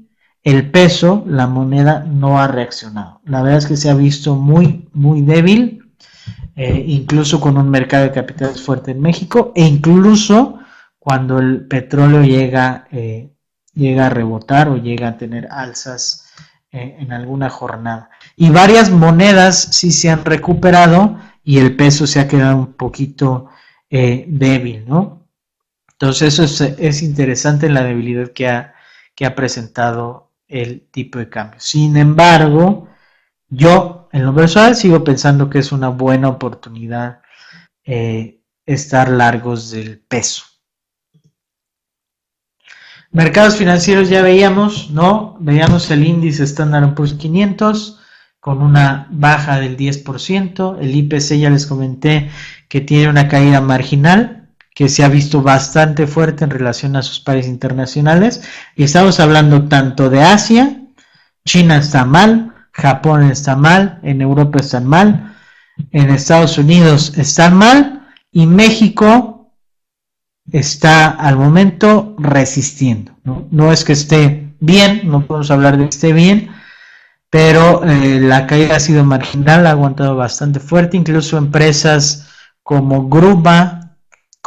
el 0.49 0.71
peso, 0.71 1.23
la 1.27 1.47
moneda, 1.47 2.03
no 2.05 2.39
ha 2.39 2.47
reaccionado. 2.47 3.21
La 3.25 3.41
verdad 3.41 3.59
es 3.59 3.65
que 3.67 3.77
se 3.77 3.89
ha 3.89 3.93
visto 3.93 4.35
muy, 4.35 4.87
muy 4.93 5.21
débil. 5.21 5.75
eh, 6.55 6.83
incluso 6.87 7.39
con 7.39 7.57
un 7.57 7.69
mercado 7.69 8.03
de 8.03 8.11
capitales 8.11 8.61
fuerte 8.61 8.91
en 8.91 9.01
México 9.01 9.53
e 9.55 9.65
incluso 9.65 10.59
cuando 10.99 11.39
el 11.39 11.65
petróleo 11.67 12.21
llega, 12.23 12.87
eh, 12.91 13.31
llega 13.73 14.07
a 14.07 14.09
rebotar 14.09 14.67
o 14.69 14.77
llega 14.77 15.07
a 15.09 15.17
tener 15.17 15.47
alzas 15.51 16.25
eh, 16.71 16.97
en 16.99 17.13
alguna 17.13 17.49
jornada. 17.49 18.09
Y 18.35 18.49
varias 18.49 18.89
monedas 18.91 19.69
sí 19.71 19.91
se 19.91 20.09
han 20.09 20.25
recuperado 20.25 21.17
y 21.43 21.59
el 21.59 21.75
peso 21.77 22.05
se 22.07 22.19
ha 22.19 22.27
quedado 22.27 22.57
un 22.57 22.73
poquito 22.73 23.47
débil, 23.89 24.85
¿no? 24.87 25.25
Entonces 25.93 26.39
eso 26.39 26.65
es, 26.77 27.01
interesante 27.01 27.69
la 27.69 27.83
debilidad 27.83 28.31
que 28.31 29.25
ha 29.25 29.35
presentado 29.35 30.28
el 30.49 30.89
tipo 30.91 31.19
de 31.19 31.29
cambio. 31.29 31.59
Sin 31.59 31.95
embargo, 31.95 32.89
yo 33.47 34.09
en 34.11 34.25
lo 34.25 34.35
personal 34.35 34.75
sigo 34.75 35.03
pensando 35.03 35.49
que 35.49 35.59
es 35.59 35.71
una 35.71 35.89
buena 35.89 36.27
oportunidad 36.27 37.21
eh, 37.85 38.41
estar 38.65 39.09
largos 39.09 39.71
del 39.71 39.99
peso. 39.99 40.43
Mercados 43.11 43.55
financieros 43.55 44.09
ya 44.09 44.21
veíamos, 44.21 44.91
¿no? 44.91 45.37
Veíamos 45.39 45.89
el 45.89 46.05
índice 46.05 46.43
Standard 46.43 46.93
Poor's 46.93 47.13
500 47.13 47.99
con 48.39 48.61
una 48.61 49.07
baja 49.09 49.59
del 49.59 49.75
10%. 49.75 50.77
El 50.79 50.95
IPC 50.95 51.39
ya 51.39 51.49
les 51.49 51.65
comenté 51.65 52.29
que 52.67 52.81
tiene 52.81 53.09
una 53.09 53.27
caída 53.27 53.61
marginal 53.61 54.38
que 54.79 54.87
se 54.87 55.03
ha 55.03 55.09
visto 55.09 55.41
bastante 55.41 56.07
fuerte 56.07 56.45
en 56.45 56.51
relación 56.51 56.95
a 56.95 57.01
sus 57.01 57.19
pares 57.19 57.47
internacionales. 57.47 58.43
Y 58.77 58.83
estamos 58.83 59.19
hablando 59.19 59.67
tanto 59.67 60.09
de 60.09 60.21
Asia, 60.21 60.83
China 61.45 61.79
está 61.79 62.05
mal, 62.05 62.53
Japón 62.71 63.29
está 63.29 63.57
mal, 63.57 63.99
en 64.03 64.21
Europa 64.21 64.59
están 64.61 64.87
mal, 64.87 65.35
en 65.91 66.09
Estados 66.09 66.57
Unidos 66.57 67.11
están 67.17 67.57
mal 67.57 68.07
y 68.31 68.45
México 68.45 69.51
está 70.49 71.09
al 71.09 71.35
momento 71.35 72.15
resistiendo. 72.17 73.11
No, 73.51 73.73
es 73.73 73.83
que 73.83 73.91
esté 73.91 74.53
bien, 74.61 75.01
no 75.03 75.27
podemos 75.27 75.51
hablar 75.51 75.75
de 75.75 75.83
que 75.83 75.89
esté 75.89 76.13
bien, 76.13 76.51
pero 77.29 77.83
eh, 77.83 78.21
la 78.21 78.47
caída 78.47 78.77
ha 78.77 78.79
sido 78.79 79.03
marginal, 79.03 79.67
ha 79.67 79.71
aguantado 79.71 80.15
bastante 80.15 80.61
fuerte, 80.61 80.95
incluso 80.95 81.37
empresas 81.37 82.29
como 82.63 83.09
Gruba, 83.09 83.88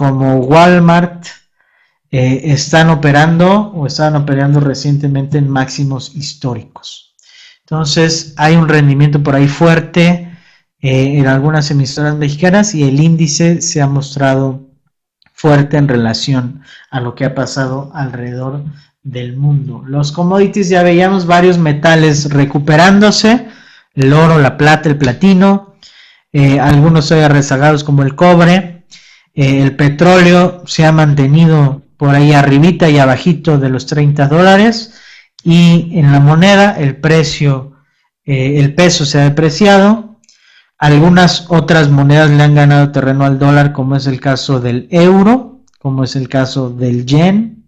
como 0.03 0.39
Walmart, 0.39 1.27
eh, 2.11 2.53
están 2.53 2.91
operando 2.91 3.71
o 3.73 3.87
estaban 3.87 4.17
operando 4.17 4.59
recientemente 4.59 5.39
en 5.39 5.49
máximos 5.49 6.15
históricos. 6.17 7.15
Entonces 7.61 8.35
hay 8.37 8.57
un 8.57 8.69
rendimiento 8.69 9.23
por 9.23 9.37
ahí 9.37 9.47
fuerte 9.47 10.37
eh, 10.81 11.19
en 11.19 11.29
algunas 11.29 11.71
emisoras 11.71 12.17
mexicanas 12.17 12.75
y 12.75 12.83
el 12.83 13.01
índice 13.01 13.63
se 13.63 13.81
ha 13.81 13.87
mostrado 13.87 14.69
fuerte 15.33 15.77
en 15.77 15.87
relación 15.87 16.63
a 16.91 17.01
lo 17.01 17.15
que 17.15 17.25
ha 17.25 17.35
pasado 17.35 17.93
alrededor 17.95 18.65
del 19.05 19.37
mundo. 19.37 19.85
Los 19.87 20.11
commodities 20.11 20.69
ya 20.69 20.83
veíamos 20.83 21.27
varios 21.27 21.59
metales 21.59 22.29
recuperándose, 22.31 23.47
el 23.95 24.13
oro, 24.13 24.39
la 24.39 24.59
plata, 24.59 24.89
el 24.89 24.99
platino, 24.99 25.77
eh, 26.33 26.59
algunos 26.59 27.11
hoy 27.11 27.27
rezagados 27.29 27.85
como 27.85 28.03
el 28.03 28.17
cobre, 28.17 28.82
el 29.35 29.77
petróleo 29.77 30.63
se 30.67 30.85
ha 30.85 30.93
mantenido 30.93 31.83
por 31.97 32.15
ahí 32.15 32.33
arribita 32.33 32.91
y 32.91 32.99
abajito 32.99 33.59
de 33.59 33.69
los 33.69 33.87
30 33.87 34.29
dólares, 34.29 34.95
y 35.45 35.99
en 35.99 36.13
la 36.13 36.21
moneda 36.21 36.73
el 36.79 36.97
precio, 36.97 37.73
eh, 38.25 38.59
el 38.59 38.75
peso 38.75 39.05
se 39.05 39.21
ha 39.21 39.25
depreciado. 39.25 40.21
Algunas 40.79 41.47
otras 41.49 41.91
monedas 41.91 42.31
le 42.31 42.43
han 42.43 42.55
ganado 42.55 42.91
terreno 42.93 43.25
al 43.25 43.39
dólar, 43.39 43.73
como 43.73 43.97
es 43.97 44.07
el 44.07 44.21
caso 44.21 44.61
del 44.61 44.89
euro, 44.91 45.63
como 45.79 46.05
es 46.05 46.17
el 46.17 46.29
caso 46.29 46.71
del 46.71 47.07
yen, 47.07 47.67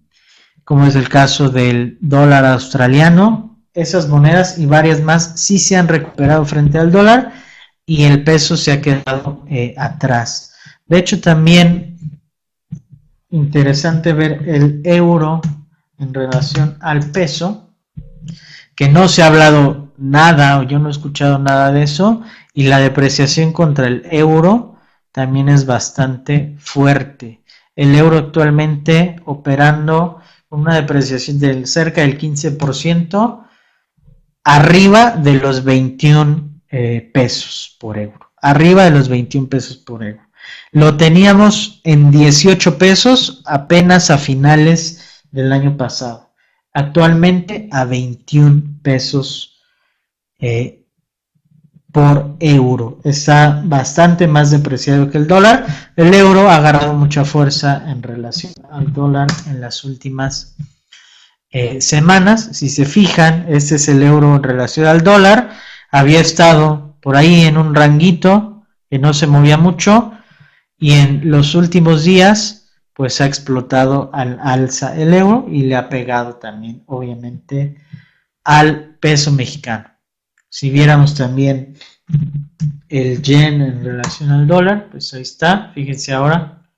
como 0.64 0.86
es 0.86 0.96
el 0.96 1.08
caso 1.08 1.48
del 1.48 1.98
dólar 2.00 2.44
australiano. 2.44 3.60
Esas 3.72 4.08
monedas 4.08 4.58
y 4.58 4.66
varias 4.66 5.00
más 5.00 5.40
sí 5.40 5.58
se 5.58 5.76
han 5.76 5.88
recuperado 5.88 6.44
frente 6.44 6.78
al 6.78 6.92
dólar 6.92 7.32
y 7.86 8.04
el 8.04 8.24
peso 8.24 8.56
se 8.56 8.72
ha 8.72 8.80
quedado 8.80 9.44
eh, 9.48 9.74
atrás. 9.76 10.53
De 10.86 10.98
hecho, 10.98 11.20
también 11.20 12.20
interesante 13.30 14.12
ver 14.12 14.48
el 14.48 14.80
euro 14.84 15.40
en 15.98 16.14
relación 16.14 16.76
al 16.80 17.10
peso 17.10 17.70
que 18.74 18.88
no 18.88 19.08
se 19.08 19.22
ha 19.22 19.28
hablado 19.28 19.92
nada 19.96 20.58
o 20.58 20.62
yo 20.64 20.78
no 20.78 20.88
he 20.88 20.92
escuchado 20.92 21.38
nada 21.38 21.72
de 21.72 21.82
eso 21.82 22.22
y 22.52 22.64
la 22.64 22.78
depreciación 22.78 23.52
contra 23.52 23.86
el 23.86 24.06
euro 24.10 24.76
también 25.12 25.48
es 25.48 25.66
bastante 25.66 26.54
fuerte. 26.58 27.42
El 27.76 27.94
euro 27.94 28.18
actualmente 28.18 29.16
operando 29.24 30.20
con 30.48 30.60
una 30.60 30.74
depreciación 30.74 31.38
del 31.38 31.66
cerca 31.66 32.02
del 32.02 32.18
15% 32.18 33.44
arriba 34.44 35.10
de 35.12 35.34
los 35.34 35.64
21 35.64 36.60
eh, 36.68 37.10
pesos 37.12 37.76
por 37.80 37.98
euro. 37.98 38.32
Arriba 38.40 38.84
de 38.84 38.90
los 38.90 39.08
21 39.08 39.48
pesos 39.48 39.76
por 39.76 40.04
euro. 40.04 40.22
Lo 40.72 40.96
teníamos 40.96 41.80
en 41.84 42.10
18 42.10 42.78
pesos 42.78 43.42
apenas 43.46 44.10
a 44.10 44.18
finales 44.18 45.22
del 45.30 45.52
año 45.52 45.76
pasado 45.76 46.24
actualmente 46.74 47.68
a 47.70 47.84
21 47.84 48.80
pesos 48.82 49.62
eh, 50.38 50.84
por 51.92 52.36
euro. 52.40 53.00
Está 53.04 53.62
bastante 53.64 54.26
más 54.26 54.50
depreciado 54.50 55.08
que 55.08 55.18
el 55.18 55.28
dólar. 55.28 55.64
El 55.96 56.12
euro 56.12 56.50
ha 56.50 56.56
agarrado 56.56 56.92
mucha 56.92 57.24
fuerza 57.24 57.84
en 57.88 58.02
relación 58.02 58.52
al 58.70 58.92
dólar 58.92 59.28
en 59.46 59.60
las 59.60 59.84
últimas 59.84 60.56
eh, 61.50 61.80
semanas. 61.80 62.50
Si 62.52 62.68
se 62.68 62.84
fijan, 62.84 63.46
este 63.48 63.76
es 63.76 63.88
el 63.88 64.02
euro 64.02 64.34
en 64.34 64.42
relación 64.42 64.86
al 64.86 65.04
dólar. 65.04 65.52
Había 65.92 66.20
estado 66.20 66.96
por 67.00 67.16
ahí 67.16 67.42
en 67.42 67.56
un 67.56 67.76
ranguito 67.76 68.66
que 68.90 68.98
no 68.98 69.14
se 69.14 69.28
movía 69.28 69.56
mucho 69.56 70.13
y 70.84 70.92
en 70.92 71.30
los 71.30 71.54
últimos 71.54 72.04
días 72.04 72.68
pues 72.92 73.22
ha 73.22 73.24
explotado 73.24 74.10
al 74.12 74.38
alza 74.42 74.94
el 74.94 75.14
euro 75.14 75.46
y 75.50 75.62
le 75.62 75.76
ha 75.76 75.88
pegado 75.88 76.34
también, 76.34 76.82
obviamente, 76.84 77.78
al 78.44 78.96
peso 78.96 79.32
mexicano. 79.32 79.88
Si 80.50 80.68
viéramos 80.68 81.14
también 81.14 81.78
el 82.90 83.22
yen 83.22 83.62
en 83.62 83.82
relación 83.82 84.30
al 84.30 84.46
dólar, 84.46 84.90
pues 84.90 85.14
ahí 85.14 85.22
está, 85.22 85.72
fíjense 85.72 86.12
ahora, 86.12 86.68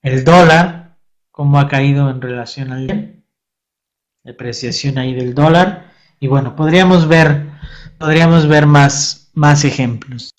el 0.00 0.22
dólar, 0.22 0.96
cómo 1.32 1.58
ha 1.58 1.66
caído 1.66 2.08
en 2.08 2.22
relación 2.22 2.70
al 2.70 2.86
yen, 2.86 3.26
depreciación 4.22 4.98
ahí 4.98 5.12
del 5.12 5.34
dólar, 5.34 5.90
y 6.20 6.28
bueno, 6.28 6.54
podríamos 6.54 7.08
ver, 7.08 7.48
podríamos 7.98 8.46
ver 8.46 8.66
más, 8.66 9.32
más 9.34 9.64
ejemplos. 9.64 10.32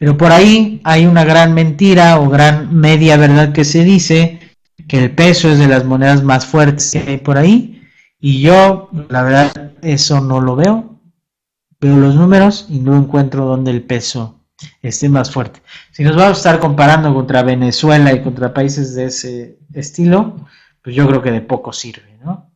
Pero 0.00 0.16
por 0.16 0.32
ahí 0.32 0.80
hay 0.82 1.04
una 1.04 1.24
gran 1.24 1.52
mentira 1.52 2.18
o 2.20 2.30
gran 2.30 2.74
media 2.74 3.18
verdad 3.18 3.52
que 3.52 3.66
se 3.66 3.84
dice 3.84 4.40
que 4.88 4.96
el 4.96 5.10
peso 5.10 5.50
es 5.50 5.58
de 5.58 5.68
las 5.68 5.84
monedas 5.84 6.24
más 6.24 6.46
fuertes 6.46 6.90
que 6.90 7.00
hay 7.00 7.18
por 7.18 7.36
ahí. 7.36 7.86
Y 8.18 8.40
yo, 8.40 8.88
la 9.10 9.22
verdad, 9.22 9.72
eso 9.82 10.22
no 10.22 10.40
lo 10.40 10.56
veo. 10.56 10.98
Veo 11.78 11.98
los 11.98 12.14
números 12.14 12.64
y 12.70 12.78
no 12.78 12.96
encuentro 12.96 13.44
donde 13.44 13.72
el 13.72 13.82
peso 13.82 14.40
esté 14.80 15.10
más 15.10 15.30
fuerte. 15.30 15.60
Si 15.90 16.02
nos 16.02 16.16
vamos 16.16 16.38
a 16.38 16.40
estar 16.40 16.60
comparando 16.60 17.12
contra 17.12 17.42
Venezuela 17.42 18.10
y 18.14 18.22
contra 18.22 18.54
países 18.54 18.94
de 18.94 19.04
ese 19.04 19.58
estilo, 19.74 20.48
pues 20.82 20.96
yo 20.96 21.06
creo 21.08 21.20
que 21.20 21.30
de 21.30 21.42
poco 21.42 21.74
sirve, 21.74 22.16
¿no? 22.24 22.50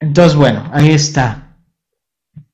Entonces, 0.00 0.36
bueno, 0.36 0.70
ahí 0.72 0.90
está. 0.90 1.58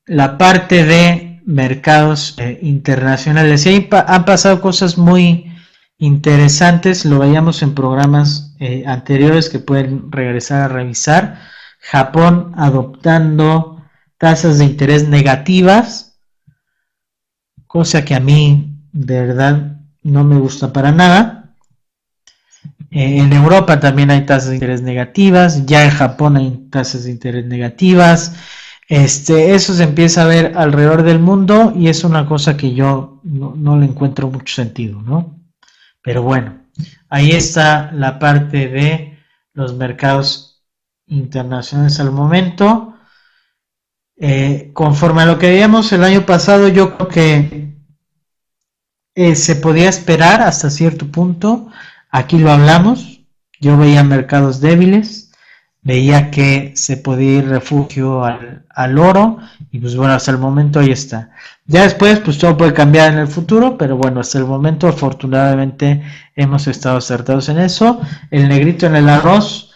La 0.06 0.36
parte 0.36 0.82
de 0.82 1.27
mercados 1.48 2.34
eh, 2.36 2.58
internacionales. 2.60 3.64
Y 3.64 3.88
han 3.90 4.24
pasado 4.26 4.60
cosas 4.60 4.98
muy 4.98 5.50
interesantes, 5.96 7.06
lo 7.06 7.18
veíamos 7.18 7.62
en 7.62 7.74
programas 7.74 8.54
eh, 8.60 8.84
anteriores 8.86 9.48
que 9.48 9.58
pueden 9.58 10.12
regresar 10.12 10.60
a 10.60 10.68
revisar. 10.68 11.40
Japón 11.80 12.52
adoptando 12.54 13.82
tasas 14.18 14.58
de 14.58 14.66
interés 14.66 15.08
negativas, 15.08 16.20
cosa 17.66 18.04
que 18.04 18.14
a 18.14 18.20
mí 18.20 18.76
de 18.92 19.20
verdad 19.20 19.78
no 20.02 20.24
me 20.24 20.36
gusta 20.38 20.70
para 20.70 20.92
nada. 20.92 21.54
Eh, 22.90 23.20
en 23.20 23.32
Europa 23.32 23.80
también 23.80 24.10
hay 24.10 24.26
tasas 24.26 24.50
de 24.50 24.56
interés 24.56 24.82
negativas, 24.82 25.64
ya 25.64 25.84
en 25.84 25.90
Japón 25.90 26.36
hay 26.36 26.68
tasas 26.70 27.04
de 27.04 27.10
interés 27.10 27.46
negativas. 27.46 28.34
Este, 28.88 29.54
eso 29.54 29.74
se 29.74 29.82
empieza 29.82 30.22
a 30.22 30.26
ver 30.26 30.56
alrededor 30.56 31.02
del 31.02 31.18
mundo 31.18 31.74
y 31.76 31.88
es 31.88 32.04
una 32.04 32.26
cosa 32.26 32.56
que 32.56 32.72
yo 32.72 33.20
no, 33.22 33.78
le 33.78 33.84
encuentro 33.84 34.30
mucho 34.30 34.54
sentido, 34.54 35.02
¿no? 35.02 35.38
Pero 36.02 36.22
bueno, 36.22 36.64
ahí 37.10 37.32
está 37.32 37.92
la 37.92 38.18
parte 38.18 38.66
de 38.68 39.18
los 39.52 39.74
mercados 39.74 40.64
internacionales 41.06 42.00
al 42.00 42.12
momento. 42.12 42.94
Eh, 44.16 44.70
conforme 44.72 45.22
a 45.22 45.26
lo 45.26 45.38
que 45.38 45.50
veíamos 45.50 45.92
el 45.92 46.02
año 46.02 46.24
pasado, 46.24 46.68
yo 46.68 46.96
creo 46.96 47.08
que 47.08 47.74
eh, 49.14 49.34
se 49.34 49.56
podía 49.56 49.90
esperar 49.90 50.40
hasta 50.40 50.70
cierto 50.70 51.10
punto. 51.12 51.68
Aquí 52.10 52.38
lo 52.38 52.50
hablamos. 52.50 53.20
Yo 53.60 53.76
veía 53.76 54.02
mercados 54.02 54.60
débiles, 54.60 55.27
veía 55.88 56.30
que 56.30 56.72
se 56.76 56.98
podía 56.98 57.38
ir 57.38 57.48
refugio 57.48 58.22
al, 58.22 58.66
al 58.68 58.98
oro 58.98 59.38
y 59.70 59.78
pues 59.78 59.96
bueno, 59.96 60.12
hasta 60.12 60.30
el 60.30 60.36
momento 60.36 60.80
ahí 60.80 60.90
está. 60.90 61.30
Ya 61.64 61.84
después 61.84 62.20
pues 62.20 62.36
todo 62.36 62.58
puede 62.58 62.74
cambiar 62.74 63.10
en 63.10 63.18
el 63.18 63.26
futuro, 63.26 63.78
pero 63.78 63.96
bueno, 63.96 64.20
hasta 64.20 64.36
el 64.36 64.44
momento 64.44 64.86
afortunadamente 64.86 66.02
hemos 66.36 66.66
estado 66.66 66.98
acertados 66.98 67.48
en 67.48 67.58
eso. 67.58 68.02
El 68.30 68.48
negrito 68.48 68.84
en 68.84 68.96
el 68.96 69.08
arroz, 69.08 69.72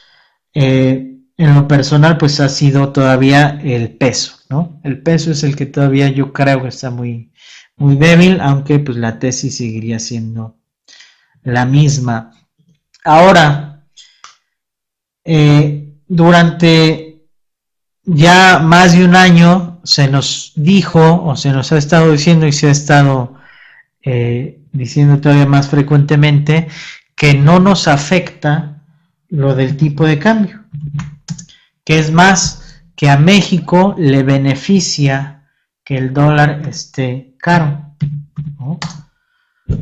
eh, 0.53 1.17
en 1.39 1.55
lo 1.55 1.67
personal 1.67 2.19
pues 2.19 2.41
ha 2.41 2.51
sido 2.51 2.91
todavía 2.93 3.59
el 3.65 3.97
peso, 3.97 4.37
¿no? 4.51 4.81
El 4.85 5.03
peso 5.03 5.31
es 5.31 5.43
el 5.45 5.57
que 5.57 5.65
todavía 5.65 6.11
yo 6.11 6.35
creo 6.35 6.61
que 6.61 6.69
está 6.69 6.91
muy, 6.91 7.33
muy 7.77 7.97
débil, 7.97 8.39
aunque 8.43 8.79
pues 8.81 8.99
la 8.99 9.19
tesis 9.19 9.57
seguiría 9.57 9.99
siendo 9.99 10.59
la 11.43 11.65
misma. 11.65 12.33
Ahora, 13.03 13.87
eh, 15.25 15.82
durante 16.15 17.23
ya 18.05 18.59
más 18.59 18.93
de 18.93 19.03
un 19.07 19.17
año 19.17 19.81
se 19.83 20.09
nos 20.09 20.53
dijo 20.57 21.25
o 21.25 21.37
se 21.37 21.53
nos 21.53 21.73
ha 21.73 21.79
estado 21.79 22.13
diciendo 22.13 22.47
y 22.47 22.53
se 22.53 22.69
ha 22.69 22.71
estado 22.71 23.35
eh, 24.03 24.61
diciendo 24.73 25.23
todavía 25.23 25.47
más 25.47 25.69
frecuentemente 25.69 26.69
que 27.17 27.33
no 27.33 27.61
nos 27.61 27.89
afecta 27.89 28.83
lo 29.31 29.55
del 29.55 29.79
tipo 29.79 30.05
de 30.05 30.19
cambio, 30.19 30.65
que 31.83 31.99
es 31.99 32.13
más 32.13 32.83
que 32.95 33.09
a 33.09 33.17
México 33.17 33.95
le 33.97 34.23
beneficia 34.23 35.49
que 35.83 35.97
el 35.97 36.13
dólar 36.13 36.69
esté 36.69 37.35
caro. 37.39 37.95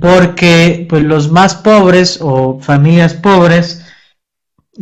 Porque 0.00 0.86
pues, 0.88 1.02
los 1.02 1.32
más 1.32 1.56
pobres 1.56 2.20
o 2.22 2.60
familias 2.60 3.14
pobres 3.14 3.79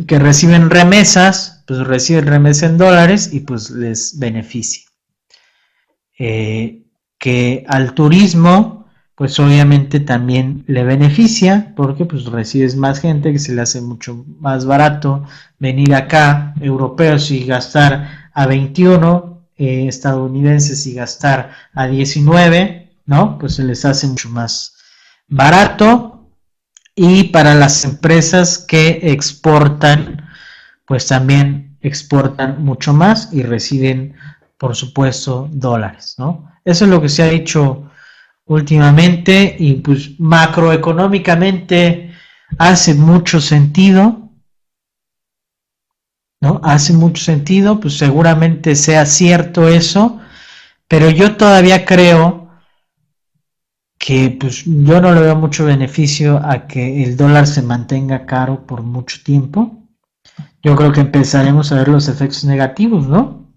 que 0.07 0.19
reciben 0.19 0.69
remesas, 0.69 1.63
pues 1.67 1.79
reciben 1.79 2.27
remesas 2.27 2.71
en 2.71 2.77
dólares 2.77 3.29
y 3.33 3.41
pues 3.41 3.71
les 3.71 4.19
beneficia. 4.19 4.83
Eh, 6.17 6.83
que 7.17 7.65
al 7.67 7.93
turismo, 7.93 8.85
pues 9.15 9.39
obviamente 9.39 9.99
también 9.99 10.63
le 10.67 10.83
beneficia, 10.83 11.73
porque 11.75 12.05
pues 12.05 12.25
recibes 12.25 12.75
más 12.75 12.99
gente, 12.99 13.33
que 13.33 13.39
se 13.39 13.53
le 13.53 13.61
hace 13.61 13.81
mucho 13.81 14.25
más 14.39 14.65
barato 14.65 15.25
venir 15.59 15.93
acá, 15.93 16.53
europeos, 16.61 17.29
y 17.31 17.45
gastar 17.45 18.29
a 18.33 18.45
21 18.45 19.41
eh, 19.57 19.87
estadounidenses 19.87 20.87
y 20.87 20.93
gastar 20.93 21.51
a 21.73 21.87
19, 21.87 22.93
¿no? 23.05 23.37
Pues 23.37 23.55
se 23.55 23.63
les 23.63 23.83
hace 23.83 24.07
mucho 24.07 24.29
más 24.29 24.75
barato. 25.27 26.18
Y 27.01 27.23
para 27.29 27.55
las 27.55 27.85
empresas 27.85 28.57
que 28.57 28.99
exportan, 29.03 30.27
pues 30.85 31.07
también 31.07 31.77
exportan 31.79 32.61
mucho 32.61 32.91
más 32.91 33.29
y 33.31 33.41
reciben, 33.41 34.15
por 34.57 34.75
supuesto, 34.75 35.47
dólares, 35.49 36.15
¿no? 36.17 36.51
Eso 36.65 36.83
es 36.83 36.91
lo 36.91 37.01
que 37.01 37.07
se 37.07 37.23
ha 37.23 37.27
dicho 37.27 37.89
últimamente 38.43 39.55
y 39.57 39.75
pues 39.75 40.19
macroeconómicamente 40.19 42.11
hace 42.57 42.95
mucho 42.95 43.39
sentido 43.39 44.29
¿no? 46.41 46.59
Hace 46.65 46.91
mucho 46.91 47.23
sentido, 47.23 47.79
pues 47.79 47.97
seguramente 47.97 48.75
sea 48.75 49.05
cierto 49.05 49.69
eso, 49.69 50.19
pero 50.89 51.09
yo 51.09 51.37
todavía 51.37 51.85
creo 51.85 52.48
que 53.99 54.35
pues 54.39 54.63
yo 54.65 55.01
no 55.01 55.13
le 55.13 55.21
veo 55.21 55.35
mucho 55.35 55.65
beneficio 55.65 56.41
a 56.43 56.65
que 56.67 57.03
el 57.03 57.17
dólar 57.17 57.45
se 57.45 57.61
mantenga 57.61 58.25
caro 58.25 58.65
por 58.65 58.81
mucho 58.81 59.17
tiempo. 59.23 59.83
Yo 60.63 60.75
creo 60.75 60.91
que 60.91 61.01
empezaremos 61.01 61.71
a 61.71 61.75
ver 61.75 61.89
los 61.89 62.07
efectos 62.07 62.45
negativos, 62.45 63.07
¿no? 63.07 63.53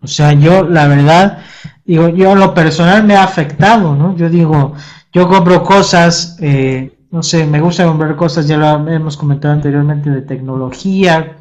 O 0.00 0.06
sea, 0.06 0.32
yo 0.32 0.62
la 0.64 0.86
verdad, 0.86 1.38
digo, 1.84 2.08
yo 2.08 2.34
lo 2.36 2.54
personal 2.54 3.04
me 3.04 3.16
ha 3.16 3.24
afectado, 3.24 3.96
¿no? 3.96 4.16
Yo 4.16 4.30
digo, 4.30 4.74
yo 5.12 5.28
compro 5.28 5.64
cosas, 5.64 6.36
eh, 6.40 6.96
no 7.10 7.22
sé, 7.22 7.46
me 7.46 7.60
gusta 7.60 7.84
comprar 7.84 8.14
cosas, 8.14 8.46
ya 8.46 8.56
lo 8.56 8.88
hemos 8.88 9.16
comentado 9.16 9.54
anteriormente, 9.54 10.08
de 10.10 10.22
tecnología, 10.22 11.36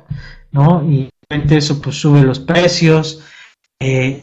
¿no? 0.52 0.84
Y 0.84 1.10
eso 1.30 1.82
pues 1.82 2.00
sube 2.00 2.24
los 2.24 2.39
precios. 2.39 3.22
Eh, 3.80 4.22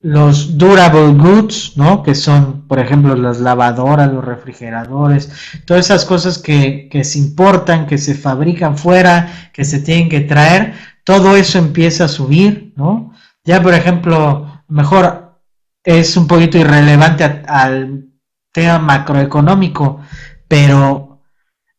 los 0.00 0.56
durable 0.56 1.12
goods, 1.14 1.76
¿no? 1.76 2.02
Que 2.02 2.14
son, 2.14 2.66
por 2.68 2.78
ejemplo, 2.78 3.16
las 3.16 3.40
lavadoras, 3.40 4.12
los 4.12 4.24
refrigeradores, 4.24 5.30
todas 5.64 5.86
esas 5.86 6.04
cosas 6.04 6.38
que, 6.38 6.88
que 6.88 7.04
se 7.04 7.18
importan, 7.18 7.86
que 7.86 7.98
se 7.98 8.14
fabrican 8.14 8.78
fuera, 8.78 9.50
que 9.52 9.64
se 9.64 9.80
tienen 9.80 10.08
que 10.08 10.20
traer, 10.20 10.74
todo 11.04 11.36
eso 11.36 11.58
empieza 11.58 12.04
a 12.04 12.08
subir, 12.08 12.72
¿no? 12.76 13.12
Ya, 13.44 13.62
por 13.62 13.74
ejemplo, 13.74 14.62
mejor 14.68 15.40
es 15.82 16.16
un 16.16 16.26
poquito 16.26 16.58
irrelevante 16.58 17.24
al 17.24 18.08
tema 18.52 18.78
macroeconómico, 18.78 20.00
pero, 20.46 21.22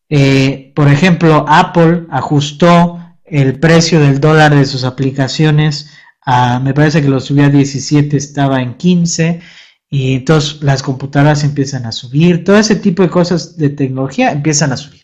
eh, 0.09 0.73
por 0.75 0.87
ejemplo, 0.87 1.45
Apple 1.47 2.07
ajustó 2.09 2.99
el 3.23 3.59
precio 3.59 3.99
del 3.99 4.19
dólar 4.19 4.55
de 4.55 4.65
sus 4.65 4.83
aplicaciones, 4.83 5.91
me 6.61 6.73
parece 6.73 7.01
que 7.01 7.09
lo 7.09 7.19
subió 7.19 7.45
a 7.45 7.49
17, 7.49 8.15
estaba 8.17 8.61
en 8.61 8.75
15, 8.75 9.41
y 9.89 10.15
entonces 10.15 10.61
las 10.61 10.83
computadoras 10.83 11.43
empiezan 11.43 11.85
a 11.85 11.91
subir, 11.91 12.43
todo 12.43 12.57
ese 12.57 12.75
tipo 12.75 13.01
de 13.03 13.09
cosas 13.09 13.57
de 13.57 13.69
tecnología 13.69 14.31
empiezan 14.31 14.71
a 14.71 14.77
subir. 14.77 15.01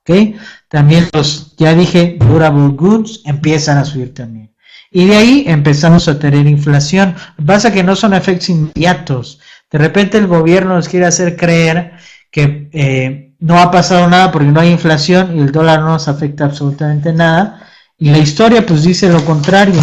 ¿ok? 0.00 0.36
También 0.68 1.08
los, 1.12 1.54
ya 1.56 1.74
dije, 1.74 2.16
durable 2.18 2.74
goods 2.74 3.22
empiezan 3.24 3.78
a 3.78 3.84
subir 3.84 4.14
también. 4.14 4.54
Y 4.90 5.06
de 5.06 5.16
ahí 5.16 5.44
empezamos 5.46 6.08
a 6.08 6.18
tener 6.18 6.46
inflación. 6.46 7.14
Lo 7.36 7.44
que 7.44 7.46
pasa 7.46 7.72
que 7.72 7.82
no 7.82 7.96
son 7.96 8.14
efectos 8.14 8.48
inmediatos. 8.48 9.40
De 9.70 9.78
repente 9.78 10.18
el 10.18 10.26
gobierno 10.26 10.74
nos 10.74 10.88
quiere 10.88 11.06
hacer 11.06 11.36
creer 11.36 11.92
que 12.30 12.70
eh, 12.72 13.34
no 13.38 13.58
ha 13.58 13.70
pasado 13.70 14.08
nada 14.08 14.32
porque 14.32 14.48
no 14.48 14.60
hay 14.60 14.70
inflación 14.70 15.36
y 15.36 15.40
el 15.40 15.52
dólar 15.52 15.80
no 15.80 15.88
nos 15.88 16.08
afecta 16.08 16.44
absolutamente 16.44 17.12
nada. 17.12 17.68
Y 17.98 18.10
la 18.10 18.18
historia 18.18 18.64
pues 18.64 18.84
dice 18.84 19.08
lo 19.08 19.24
contrario. 19.24 19.80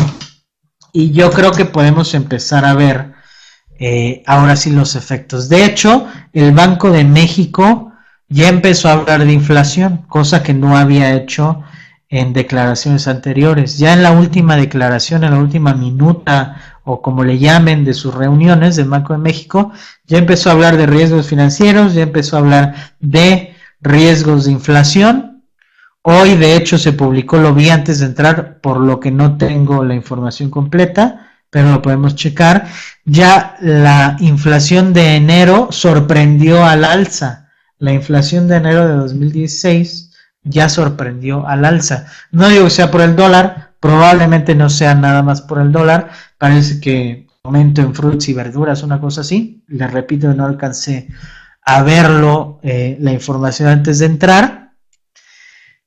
Y 0.93 1.11
yo 1.11 1.31
creo 1.31 1.51
que 1.51 1.65
podemos 1.65 2.13
empezar 2.13 2.65
a 2.65 2.75
ver 2.75 3.13
eh, 3.79 4.23
ahora 4.27 4.55
sí 4.55 4.69
los 4.69 4.95
efectos. 4.95 5.49
De 5.49 5.65
hecho, 5.65 6.07
el 6.31 6.51
Banco 6.51 6.91
de 6.91 7.03
México 7.03 7.91
ya 8.29 8.47
empezó 8.47 8.87
a 8.87 8.93
hablar 8.93 9.25
de 9.25 9.33
inflación, 9.33 10.05
cosa 10.07 10.43
que 10.43 10.53
no 10.53 10.77
había 10.77 11.13
hecho 11.15 11.63
en 12.09 12.31
declaraciones 12.31 13.07
anteriores. 13.07 13.79
Ya 13.79 13.93
en 13.93 14.03
la 14.03 14.11
última 14.11 14.55
declaración, 14.55 15.23
en 15.23 15.31
la 15.31 15.39
última 15.39 15.73
minuta 15.73 16.79
o 16.83 17.01
como 17.01 17.23
le 17.23 17.39
llamen 17.39 17.83
de 17.85 17.95
sus 17.95 18.13
reuniones 18.13 18.75
del 18.75 18.89
Banco 18.89 19.13
de 19.13 19.19
México, 19.19 19.71
ya 20.05 20.19
empezó 20.19 20.49
a 20.49 20.53
hablar 20.53 20.77
de 20.77 20.85
riesgos 20.85 21.27
financieros, 21.27 21.95
ya 21.95 22.03
empezó 22.03 22.35
a 22.35 22.39
hablar 22.39 22.75
de 22.99 23.55
riesgos 23.81 24.45
de 24.45 24.51
inflación. 24.51 25.32
Hoy 26.03 26.35
de 26.35 26.55
hecho 26.55 26.77
se 26.77 26.93
publicó, 26.93 27.37
lo 27.37 27.53
vi 27.53 27.69
antes 27.69 27.99
de 27.99 28.07
entrar, 28.07 28.59
por 28.59 28.77
lo 28.79 28.99
que 28.99 29.09
no 29.09 29.37
tengo 29.37 29.83
la 29.83 29.95
información 29.95 30.49
completa, 30.49 31.31
pero 31.49 31.71
lo 31.71 31.81
podemos 31.81 32.15
checar. 32.15 32.67
Ya 33.05 33.55
la 33.61 34.17
inflación 34.19 34.93
de 34.93 35.15
enero 35.15 35.69
sorprendió 35.71 36.65
al 36.65 36.83
alza. 36.83 37.49
La 37.79 37.93
inflación 37.93 38.47
de 38.47 38.57
enero 38.57 38.87
de 38.87 38.95
2016 38.95 40.11
ya 40.43 40.67
sorprendió 40.67 41.47
al 41.47 41.63
alza. 41.63 42.07
No 42.31 42.49
digo 42.49 42.65
que 42.65 42.69
sea 42.69 42.91
por 42.91 43.01
el 43.01 43.15
dólar, 43.15 43.73
probablemente 43.79 44.55
no 44.55 44.69
sea 44.69 44.95
nada 44.95 45.23
más 45.23 45.41
por 45.41 45.59
el 45.59 45.71
dólar. 45.71 46.11
Parece 46.37 46.81
que 46.81 47.27
aumento 47.43 47.81
en 47.81 47.93
frutas 47.95 48.27
y 48.29 48.33
verduras, 48.33 48.83
una 48.83 48.99
cosa 48.99 49.21
así. 49.21 49.63
Les 49.67 49.91
repito, 49.91 50.33
no 50.33 50.45
alcancé 50.45 51.07
a 51.65 51.81
verlo 51.83 52.59
eh, 52.63 52.97
la 52.99 53.11
información 53.11 53.69
antes 53.69 53.99
de 53.99 54.05
entrar, 54.05 54.62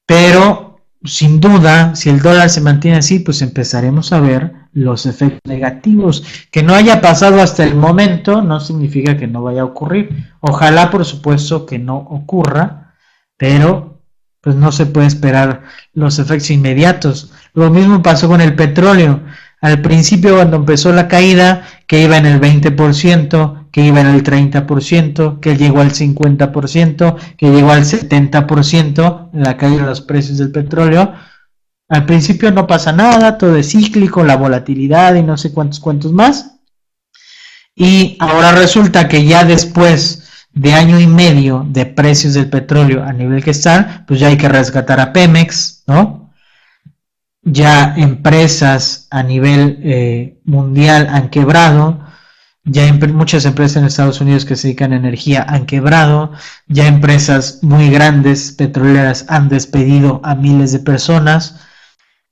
pero 0.07 0.67
sin 1.05 1.41
duda, 1.41 1.95
si 1.95 2.11
el 2.11 2.21
dólar 2.21 2.51
se 2.51 2.61
mantiene 2.61 2.99
así, 2.99 3.19
pues 3.19 3.43
empezaremos 3.43 4.13
a 4.13 4.21
ver 4.21 4.53
los 4.73 5.07
efectos 5.07 5.41
negativos. 5.45 6.25
Que 6.51 6.63
no 6.63 6.75
haya 6.75 7.01
pasado 7.01 7.41
hasta 7.41 7.65
el 7.65 7.75
momento 7.75 8.43
no 8.43 8.61
significa 8.61 9.17
que 9.17 9.27
no 9.27 9.43
vaya 9.43 9.63
a 9.63 9.67
ocurrir. 9.67 10.33
Ojalá, 10.41 10.91
por 10.91 11.05
supuesto, 11.05 11.67
que 11.67 11.79
no 11.79 11.97
ocurra, 11.97 12.95
pero 13.37 14.01
pues 14.41 14.55
no 14.57 14.71
se 14.71 14.87
puede 14.87 15.09
esperar 15.09 15.65
los 15.93 16.19
efectos 16.19 16.51
inmediatos. 16.51 17.33
Lo 17.53 17.71
mismo 17.71 18.03
pasó 18.03 18.29
con 18.29 18.41
el 18.41 18.55
petróleo. 18.55 19.23
Al 19.61 19.81
principio 19.81 20.37
cuando 20.37 20.57
empezó 20.57 20.93
la 20.93 21.09
caída, 21.09 21.67
que 21.87 22.03
iba 22.03 22.17
en 22.17 22.27
el 22.27 22.41
20%, 22.41 23.66
que 23.77 23.83
iba 23.83 24.01
en 24.01 24.07
el 24.07 24.25
30%, 24.25 25.39
que 25.39 25.55
llegó 25.55 25.83
al 25.83 25.93
50%, 25.93 27.17
que 27.37 27.51
llegó 27.51 27.73
al 27.73 27.85
70%, 27.85 29.29
la 29.35 29.59
caída 29.59 29.83
de 29.83 29.89
los 29.89 30.01
precios 30.01 30.39
del 30.39 30.51
petróleo, 30.51 31.13
al 31.87 32.07
principio 32.07 32.51
no 32.53 32.67
pasa 32.67 32.93
nada, 32.93 33.37
todo 33.37 33.55
es 33.55 33.73
cíclico, 33.73 34.25
la 34.25 34.39
volatilidad 34.39 35.15
y 35.17 35.23
no 35.23 35.37
sé 35.37 35.53
cuántos 35.53 35.79
cuantos 35.79 36.11
más. 36.15 36.57
Y 37.75 38.17
ahora 38.19 38.53
resulta 38.53 39.09
que 39.09 39.27
ya 39.27 39.45
después 39.45 40.47
de 40.55 40.73
año 40.73 40.99
y 40.99 41.07
medio 41.07 41.67
de 41.69 41.85
precios 41.85 42.33
del 42.33 42.49
petróleo 42.49 43.05
a 43.05 43.13
nivel 43.13 43.45
que 43.45 43.51
están, 43.51 44.07
pues 44.09 44.21
ya 44.21 44.29
hay 44.29 44.39
que 44.39 44.49
rescatar 44.49 45.01
a 45.01 45.13
Pemex, 45.13 45.83
¿no? 45.87 46.33
Ya 47.43 47.95
empresas 47.95 49.07
a 49.11 49.23
nivel 49.23 49.81
eh, 49.83 50.41
mundial 50.47 51.09
han 51.11 51.29
quebrado, 51.29 52.06
ya 52.67 52.93
muchas 52.93 53.47
empresas 53.47 53.79
en 53.79 53.85
Estados 53.87 54.21
Unidos 54.21 54.45
que 54.45 54.57
se 54.57 54.69
dedican 54.69 54.93
a 54.93 54.97
energía 54.97 55.43
han 55.49 55.67
quebrado, 55.67 56.33
ya 56.69 56.87
empresas 56.87 57.61
muy 57.63 57.91
grandes 57.91 58.53
petroleras 58.53 59.25
han 59.29 59.49
despedido 59.49 60.21
a 60.25 60.35
miles 60.35 60.73
de 60.73 60.81
personas, 60.81 61.61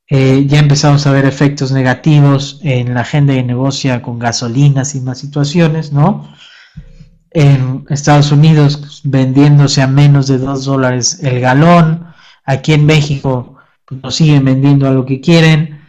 eh, 0.08 0.44
ya 0.46 0.58
empezamos 0.58 1.06
a 1.06 1.12
ver 1.12 1.24
efectos 1.24 1.72
negativos 1.72 2.60
en 2.62 2.94
la 2.94 3.00
agenda 3.00 3.32
de 3.32 3.42
negocio 3.42 4.02
con 4.02 4.18
gasolinas 4.18 4.94
y 4.94 5.00
más 5.00 5.18
situaciones, 5.18 5.92
¿no? 5.92 6.28
en 7.34 7.84
Estados 7.90 8.30
Unidos 8.32 9.02
vendiéndose 9.04 9.82
a 9.82 9.88
menos 9.88 10.28
de 10.28 10.38
2 10.38 10.64
dólares 10.64 11.18
el 11.22 11.40
galón, 11.40 12.06
aquí 12.44 12.72
en 12.72 12.86
México 12.86 13.56
pues, 13.84 14.02
nos 14.02 14.14
siguen 14.14 14.44
vendiendo 14.44 14.88
a 14.88 14.92
lo 14.92 15.04
que 15.04 15.20
quieren. 15.20 15.80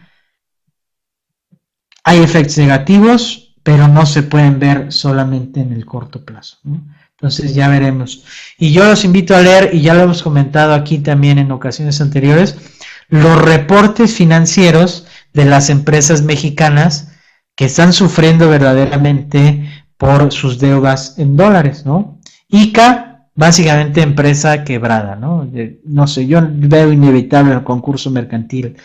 Hay 2.02 2.18
efectos 2.18 2.58
negativos, 2.58 3.45
pero 3.66 3.88
no 3.88 4.06
se 4.06 4.22
pueden 4.22 4.60
ver 4.60 4.92
solamente 4.92 5.58
en 5.58 5.72
el 5.72 5.84
corto 5.84 6.24
plazo. 6.24 6.58
Entonces 7.10 7.52
ya 7.52 7.68
veremos. 7.68 8.22
Y 8.58 8.70
yo 8.72 8.84
los 8.84 9.04
invito 9.04 9.34
a 9.34 9.40
leer, 9.40 9.70
y 9.72 9.80
ya 9.80 9.92
lo 9.92 10.02
hemos 10.02 10.22
comentado 10.22 10.72
aquí 10.72 10.98
también 10.98 11.38
en 11.38 11.50
ocasiones 11.50 12.00
anteriores, 12.00 12.56
los 13.08 13.42
reportes 13.42 14.14
financieros 14.14 15.08
de 15.32 15.46
las 15.46 15.68
empresas 15.68 16.22
mexicanas 16.22 17.08
que 17.56 17.64
están 17.64 17.92
sufriendo 17.92 18.48
verdaderamente 18.48 19.68
por 19.96 20.32
sus 20.32 20.60
deudas 20.60 21.18
en 21.18 21.36
dólares, 21.36 21.84
¿no? 21.84 22.20
ICA, 22.48 23.26
básicamente 23.34 24.00
empresa 24.00 24.62
quebrada, 24.62 25.16
¿no? 25.16 25.50
no 25.84 26.06
sé, 26.06 26.28
yo 26.28 26.40
veo 26.48 26.92
inevitable 26.92 27.54
el 27.54 27.64
concurso 27.64 28.12
mercantil 28.12 28.76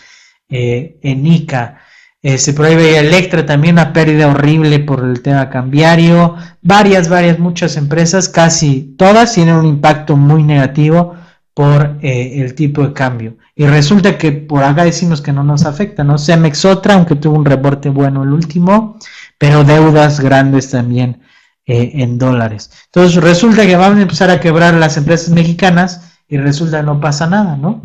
eh, 0.49 0.97
en 1.03 1.27
ICA. 1.27 1.81
Eh, 2.23 2.37
se 2.37 2.53
prohíbe 2.53 2.99
Electra 2.99 3.45
también 3.45 3.75
una 3.75 3.93
pérdida 3.93 4.27
horrible 4.27 4.79
por 4.79 5.03
el 5.03 5.21
tema 5.21 5.49
cambiario. 5.49 6.35
Varias, 6.61 7.09
varias, 7.09 7.39
muchas 7.39 7.77
empresas, 7.77 8.29
casi 8.29 8.95
todas 8.97 9.33
tienen 9.33 9.55
un 9.55 9.65
impacto 9.65 10.15
muy 10.15 10.43
negativo 10.43 11.15
por 11.53 11.97
eh, 12.01 12.41
el 12.41 12.53
tipo 12.53 12.83
de 12.83 12.93
cambio. 12.93 13.37
Y 13.55 13.65
resulta 13.65 14.17
que 14.17 14.31
por 14.31 14.63
acá 14.63 14.83
decimos 14.83 15.21
que 15.21 15.33
no 15.33 15.43
nos 15.43 15.65
afecta, 15.65 16.03
¿no? 16.03 16.17
Cemex 16.17 16.65
otra, 16.65 16.93
aunque 16.93 17.15
tuvo 17.15 17.37
un 17.37 17.45
reporte 17.45 17.89
bueno 17.89 18.23
el 18.23 18.29
último, 18.29 18.97
pero 19.37 19.63
deudas 19.63 20.19
grandes 20.19 20.69
también 20.69 21.21
eh, 21.65 21.91
en 21.95 22.17
dólares. 22.17 22.71
Entonces 22.85 23.21
resulta 23.21 23.65
que 23.65 23.75
van 23.75 23.97
a 23.97 24.01
empezar 24.01 24.29
a 24.29 24.39
quebrar 24.39 24.75
las 24.75 24.97
empresas 24.97 25.29
mexicanas 25.29 26.19
y 26.27 26.37
resulta 26.37 26.79
que 26.79 26.85
no 26.85 26.99
pasa 26.99 27.27
nada, 27.27 27.57
¿no? 27.57 27.81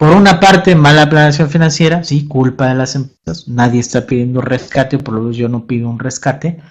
Por 0.00 0.16
una 0.16 0.40
parte, 0.40 0.74
mala 0.74 1.10
planeación 1.10 1.50
financiera, 1.50 2.02
sí, 2.04 2.26
culpa 2.26 2.68
de 2.68 2.74
las 2.74 2.94
empresas, 2.94 3.46
nadie 3.48 3.80
está 3.80 4.06
pidiendo 4.06 4.40
rescate, 4.40 4.96
por 4.96 5.12
lo 5.12 5.20
menos 5.20 5.36
yo 5.36 5.46
no 5.50 5.66
pido 5.66 5.90
un 5.90 5.98
rescate, 5.98 6.62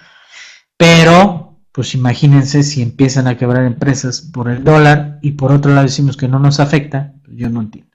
pero 0.76 1.60
pues 1.70 1.94
imagínense 1.94 2.64
si 2.64 2.82
empiezan 2.82 3.28
a 3.28 3.36
quebrar 3.36 3.66
empresas 3.66 4.20
por 4.20 4.50
el 4.50 4.64
dólar 4.64 5.20
y 5.22 5.30
por 5.30 5.52
otro 5.52 5.70
lado 5.70 5.86
decimos 5.86 6.16
que 6.16 6.26
no 6.26 6.40
nos 6.40 6.58
afecta, 6.58 7.12
pues 7.24 7.36
yo 7.36 7.48
no 7.48 7.60
entiendo. 7.60 7.92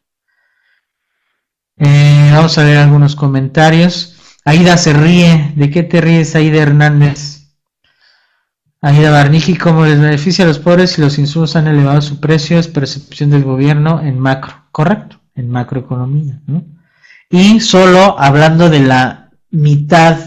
Eh, 1.80 2.30
vamos 2.32 2.58
a 2.58 2.64
ver 2.64 2.78
algunos 2.78 3.18
comentarios. 3.18 4.16
Aida 4.46 4.78
se 4.78 4.94
ríe. 4.94 5.52
¿De 5.58 5.70
qué 5.70 5.84
te 5.84 6.00
ríes, 6.00 6.34
Aida 6.38 6.62
Hernández? 6.62 7.50
Aida 8.80 9.12
Barnigi, 9.12 9.58
¿cómo 9.58 9.86
les 9.86 10.00
beneficia 10.00 10.46
a 10.46 10.48
los 10.48 10.60
pobres 10.60 10.92
si 10.92 11.02
los 11.02 11.20
insumos 11.20 11.58
han 11.58 11.68
elevado 11.68 12.02
su 12.02 12.22
precio? 12.22 12.58
Es 12.58 12.70
percepción 12.70 13.32
del 13.32 13.44
gobierno 13.44 14.00
en 14.00 14.18
macro, 14.18 14.64
correcto, 14.72 15.20
en 15.36 15.50
macroeconomía. 15.50 16.42
¿no? 16.48 16.66
Y 17.30 17.60
solo 17.60 18.20
hablando 18.20 18.70
de 18.70 18.80
la 18.80 19.32
mitad 19.52 20.18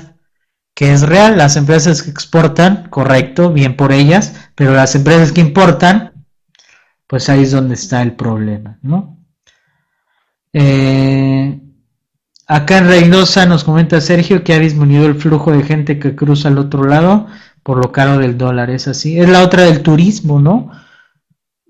que 0.75 0.93
es 0.93 1.03
real, 1.03 1.37
las 1.37 1.57
empresas 1.57 2.03
que 2.03 2.11
exportan, 2.11 2.89
correcto, 2.89 3.53
bien 3.53 3.77
por 3.77 3.91
ellas, 3.93 4.51
pero 4.55 4.75
las 4.75 4.95
empresas 4.95 5.33
que 5.33 5.41
importan, 5.41 6.13
pues 7.09 7.29
ahí 7.29 7.43
es 7.43 7.51
donde 7.51 7.75
está 7.75 8.01
el 8.01 8.13
problema, 8.13 8.79
¿no? 8.83 9.19
Eh, 10.53 11.61
Acá 12.51 12.79
en 12.79 12.89
Reynosa 12.89 13.45
nos 13.45 13.63
comenta 13.63 14.01
Sergio 14.01 14.43
que 14.43 14.55
ha 14.55 14.59
disminuido 14.59 15.05
el 15.05 15.17
flujo 15.17 15.53
de 15.53 15.63
gente 15.65 15.99
que 15.99 16.17
cruza 16.17 16.49
al 16.49 16.57
otro 16.57 16.85
lado 16.85 17.27
por 17.63 17.77
lo 17.77 17.93
caro 17.93 18.17
del 18.17 18.39
dólar, 18.39 18.71
es 18.71 18.89
así. 18.89 19.21
Es 19.21 19.29
la 19.29 19.43
otra 19.43 19.65
del 19.65 19.83
turismo, 19.83 20.41
¿no? 20.41 20.71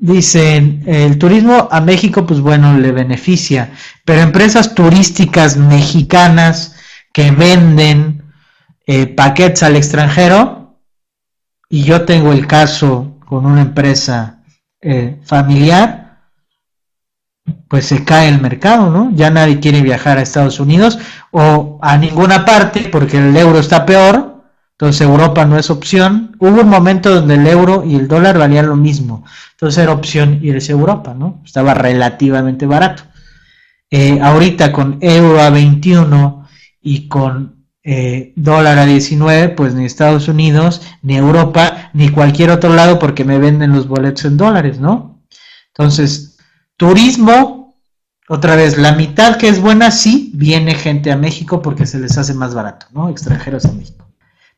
Dicen, 0.00 0.84
el 0.86 1.18
turismo 1.18 1.68
a 1.70 1.80
México, 1.80 2.24
pues 2.24 2.40
bueno, 2.40 2.78
le 2.78 2.92
beneficia, 2.92 3.72
pero 4.04 4.20
empresas 4.20 4.74
turísticas 4.74 5.56
mexicanas 5.56 6.76
que 7.12 7.32
venden 7.32 8.22
eh, 8.86 9.06
paquetes 9.08 9.64
al 9.64 9.74
extranjero, 9.74 10.78
y 11.68 11.82
yo 11.82 12.04
tengo 12.04 12.32
el 12.32 12.46
caso 12.46 13.18
con 13.26 13.44
una 13.44 13.62
empresa 13.62 14.42
eh, 14.80 15.18
familiar, 15.24 16.08
pues 17.68 17.86
se 17.86 18.04
cae 18.04 18.28
el 18.28 18.40
mercado, 18.40 18.90
¿no? 18.90 19.10
Ya 19.14 19.30
nadie 19.30 19.60
quiere 19.60 19.82
viajar 19.82 20.18
a 20.18 20.22
Estados 20.22 20.60
Unidos 20.60 20.98
o 21.30 21.78
a 21.82 21.98
ninguna 21.98 22.44
parte 22.44 22.88
porque 22.90 23.18
el 23.18 23.36
euro 23.36 23.58
está 23.58 23.84
peor, 23.84 24.37
entonces 24.80 25.00
Europa 25.00 25.44
no 25.44 25.58
es 25.58 25.70
opción. 25.70 26.36
Hubo 26.38 26.60
un 26.60 26.68
momento 26.68 27.12
donde 27.12 27.34
el 27.34 27.48
euro 27.48 27.82
y 27.84 27.96
el 27.96 28.06
dólar 28.06 28.38
valían 28.38 28.68
lo 28.68 28.76
mismo, 28.76 29.24
entonces 29.50 29.82
era 29.82 29.92
opción 29.92 30.38
irse 30.40 30.70
a 30.70 30.76
Europa, 30.76 31.14
¿no? 31.14 31.42
Estaba 31.44 31.74
relativamente 31.74 32.64
barato. 32.64 33.02
Eh, 33.90 34.20
ahorita 34.22 34.70
con 34.70 34.98
euro 35.00 35.40
a 35.40 35.50
21 35.50 36.46
y 36.80 37.08
con 37.08 37.66
eh, 37.82 38.32
dólar 38.36 38.78
a 38.78 38.86
19, 38.86 39.48
pues 39.48 39.74
ni 39.74 39.84
Estados 39.84 40.28
Unidos, 40.28 40.82
ni 41.02 41.16
Europa, 41.16 41.90
ni 41.92 42.10
cualquier 42.10 42.50
otro 42.50 42.72
lado 42.72 43.00
porque 43.00 43.24
me 43.24 43.40
venden 43.40 43.72
los 43.72 43.88
boletos 43.88 44.26
en 44.26 44.36
dólares, 44.36 44.78
¿no? 44.78 45.24
Entonces, 45.68 46.38
Turismo, 46.76 47.74
otra 48.28 48.54
vez, 48.54 48.78
la 48.78 48.92
mitad 48.92 49.38
que 49.38 49.48
es 49.48 49.60
buena, 49.60 49.90
sí, 49.90 50.30
viene 50.34 50.76
gente 50.76 51.10
a 51.10 51.16
México 51.16 51.62
porque 51.62 51.84
se 51.84 51.98
les 51.98 52.16
hace 52.16 52.32
más 52.32 52.54
barato, 52.54 52.86
¿no? 52.92 53.08
Extranjeros 53.08 53.64
a 53.64 53.72
México. 53.72 54.07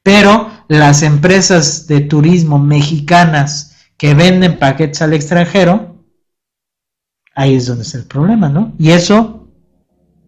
Pero 0.02 0.50
las 0.68 1.02
empresas 1.02 1.86
de 1.86 2.00
turismo 2.00 2.58
mexicanas 2.58 3.76
que 3.96 4.14
venden 4.14 4.58
paquetes 4.58 5.02
al 5.02 5.12
extranjero, 5.12 6.04
ahí 7.34 7.54
es 7.54 7.66
donde 7.66 7.82
está 7.82 7.98
el 7.98 8.06
problema, 8.06 8.48
¿no? 8.48 8.74
Y 8.78 8.90
eso 8.90 9.48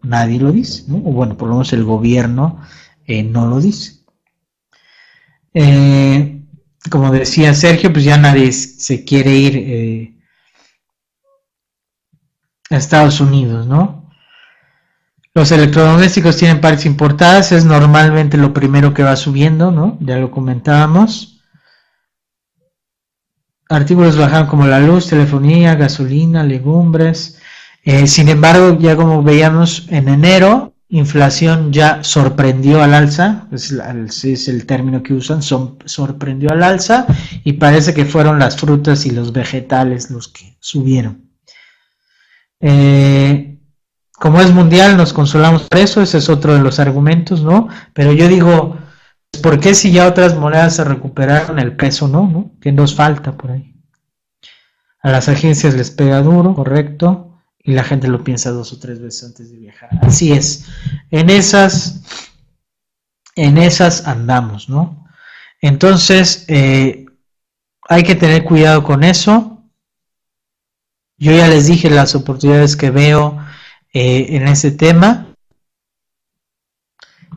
nadie 0.02 0.38
lo 0.38 0.52
dice, 0.52 0.84
¿no? 0.88 0.96
O 0.96 1.12
bueno, 1.12 1.36
por 1.36 1.48
lo 1.48 1.54
menos 1.54 1.72
el 1.72 1.84
gobierno 1.84 2.60
eh, 3.06 3.22
no 3.22 3.46
lo 3.46 3.60
dice. 3.60 4.02
Eh, 5.54 6.42
como 6.90 7.12
decía 7.12 7.54
Sergio, 7.54 7.92
pues 7.92 8.04
ya 8.04 8.16
nadie 8.16 8.52
se 8.52 9.04
quiere 9.04 9.34
ir 9.36 9.56
eh, 9.56 10.18
Estados 12.70 13.20
Unidos, 13.20 13.66
¿no? 13.66 14.01
Los 15.34 15.50
electrodomésticos 15.50 16.36
tienen 16.36 16.60
partes 16.60 16.84
importadas, 16.84 17.52
es 17.52 17.64
normalmente 17.64 18.36
lo 18.36 18.52
primero 18.52 18.92
que 18.92 19.02
va 19.02 19.16
subiendo, 19.16 19.70
¿no? 19.70 19.96
Ya 20.00 20.18
lo 20.18 20.30
comentábamos. 20.30 21.40
Artículos 23.70 24.18
bajan 24.18 24.46
como 24.46 24.66
la 24.66 24.80
luz, 24.80 25.08
telefonía, 25.08 25.74
gasolina, 25.74 26.42
legumbres. 26.42 27.38
Eh, 27.82 28.06
sin 28.06 28.28
embargo, 28.28 28.78
ya 28.78 28.94
como 28.94 29.22
veíamos 29.22 29.86
en 29.88 30.08
enero, 30.08 30.74
inflación 30.90 31.72
ya 31.72 32.04
sorprendió 32.04 32.82
al 32.82 32.92
alza, 32.92 33.48
es, 33.50 33.72
es 34.24 34.48
el 34.48 34.66
término 34.66 35.02
que 35.02 35.14
usan, 35.14 35.40
sorprendió 35.42 36.50
al 36.50 36.62
alza 36.62 37.06
y 37.42 37.54
parece 37.54 37.94
que 37.94 38.04
fueron 38.04 38.38
las 38.38 38.58
frutas 38.58 39.06
y 39.06 39.10
los 39.10 39.32
vegetales 39.32 40.10
los 40.10 40.28
que 40.28 40.58
subieron. 40.60 41.30
Eh, 42.60 43.51
como 44.22 44.40
es 44.40 44.52
mundial, 44.52 44.96
nos 44.96 45.12
consolamos 45.12 45.64
por 45.64 45.80
eso, 45.80 46.00
ese 46.00 46.18
es 46.18 46.28
otro 46.28 46.54
de 46.54 46.60
los 46.60 46.78
argumentos, 46.78 47.42
¿no? 47.42 47.66
Pero 47.92 48.12
yo 48.12 48.28
digo, 48.28 48.78
¿por 49.42 49.58
qué 49.58 49.74
si 49.74 49.90
ya 49.90 50.06
otras 50.06 50.36
monedas 50.36 50.76
se 50.76 50.84
recuperaron 50.84 51.58
el 51.58 51.74
peso, 51.74 52.06
no? 52.06 52.28
¿no? 52.28 52.52
¿Qué 52.60 52.70
nos 52.70 52.94
falta 52.94 53.36
por 53.36 53.50
ahí? 53.50 53.74
A 55.00 55.10
las 55.10 55.28
agencias 55.28 55.74
les 55.74 55.90
pega 55.90 56.22
duro, 56.22 56.54
correcto, 56.54 57.42
y 57.58 57.72
la 57.72 57.82
gente 57.82 58.06
lo 58.06 58.22
piensa 58.22 58.52
dos 58.52 58.72
o 58.72 58.78
tres 58.78 59.00
veces 59.00 59.24
antes 59.24 59.50
de 59.50 59.58
viajar. 59.58 59.90
Así 60.02 60.32
es. 60.32 60.66
En 61.10 61.28
esas, 61.28 62.02
en 63.34 63.58
esas 63.58 64.06
andamos, 64.06 64.68
¿no? 64.68 65.04
Entonces, 65.60 66.44
eh, 66.46 67.06
hay 67.88 68.04
que 68.04 68.14
tener 68.14 68.44
cuidado 68.44 68.84
con 68.84 69.02
eso. 69.02 69.64
Yo 71.16 71.32
ya 71.32 71.48
les 71.48 71.66
dije 71.66 71.90
las 71.90 72.14
oportunidades 72.14 72.76
que 72.76 72.92
veo 72.92 73.42
eh, 73.92 74.36
en 74.36 74.48
ese 74.48 74.70
tema. 74.72 75.34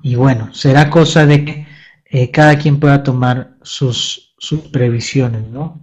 Y 0.02 0.16
bueno, 0.16 0.54
será 0.54 0.90
cosa 0.90 1.26
de 1.26 1.46
que 1.46 1.68
eh, 2.06 2.32
cada 2.32 2.58
quien 2.58 2.80
pueda 2.80 3.04
tomar 3.04 3.58
sus 3.64 4.26
sus 4.38 4.62
previsiones, 4.70 5.48
¿no? 5.48 5.82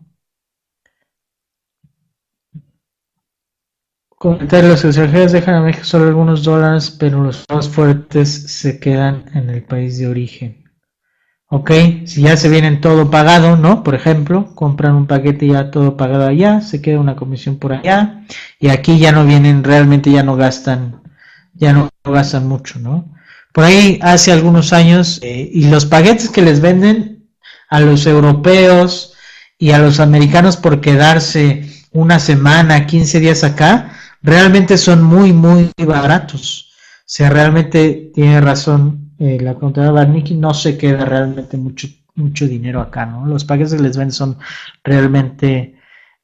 Comentarios, 4.08 4.70
los 4.70 4.84
extranjeros 4.84 5.32
dejan 5.32 5.56
a 5.56 5.62
México 5.62 5.84
solo 5.84 6.06
algunos 6.06 6.44
dólares, 6.44 6.96
pero 6.96 7.24
los 7.24 7.44
más 7.50 7.68
fuertes 7.68 8.30
se 8.30 8.78
quedan 8.78 9.24
en 9.34 9.50
el 9.50 9.64
país 9.64 9.98
de 9.98 10.06
origen. 10.06 10.61
Ok, 11.54 11.70
si 12.06 12.22
ya 12.22 12.34
se 12.38 12.48
vienen 12.48 12.80
todo 12.80 13.10
pagado, 13.10 13.58
¿no? 13.58 13.82
Por 13.82 13.94
ejemplo, 13.94 14.54
compran 14.54 14.94
un 14.94 15.06
paquete 15.06 15.48
ya 15.48 15.70
todo 15.70 15.98
pagado 15.98 16.26
allá, 16.26 16.62
se 16.62 16.80
queda 16.80 16.98
una 16.98 17.14
comisión 17.14 17.58
por 17.58 17.74
allá, 17.74 18.24
y 18.58 18.70
aquí 18.70 18.98
ya 18.98 19.12
no 19.12 19.26
vienen, 19.26 19.62
realmente 19.62 20.10
ya 20.10 20.22
no 20.22 20.34
gastan, 20.34 21.02
ya 21.52 21.74
no 21.74 21.90
gastan 22.04 22.48
mucho, 22.48 22.78
¿no? 22.78 23.14
Por 23.52 23.64
ahí 23.64 23.98
hace 24.00 24.32
algunos 24.32 24.72
años, 24.72 25.18
eh, 25.22 25.50
y 25.52 25.68
los 25.68 25.84
paquetes 25.84 26.30
que 26.30 26.40
les 26.40 26.62
venden 26.62 27.28
a 27.68 27.80
los 27.80 28.06
europeos 28.06 29.12
y 29.58 29.72
a 29.72 29.78
los 29.78 30.00
americanos 30.00 30.56
por 30.56 30.80
quedarse 30.80 31.68
una 31.90 32.18
semana, 32.18 32.86
15 32.86 33.20
días 33.20 33.44
acá, 33.44 33.92
realmente 34.22 34.78
son 34.78 35.02
muy, 35.02 35.34
muy 35.34 35.70
baratos. 35.76 36.70
O 37.00 37.04
sea, 37.04 37.28
realmente 37.28 38.10
tiene 38.14 38.40
razón 38.40 39.01
eh, 39.22 39.38
la 39.40 39.54
contadora 39.54 39.92
Barniki, 39.92 40.34
no 40.34 40.52
se 40.52 40.76
queda 40.76 41.04
realmente 41.04 41.56
mucho, 41.56 41.86
mucho 42.16 42.48
dinero 42.48 42.80
acá, 42.80 43.06
¿no? 43.06 43.24
Los 43.24 43.44
paquetes 43.44 43.74
que 43.74 43.80
les 43.80 43.96
venden 43.96 44.10
son 44.10 44.36
realmente 44.82 45.76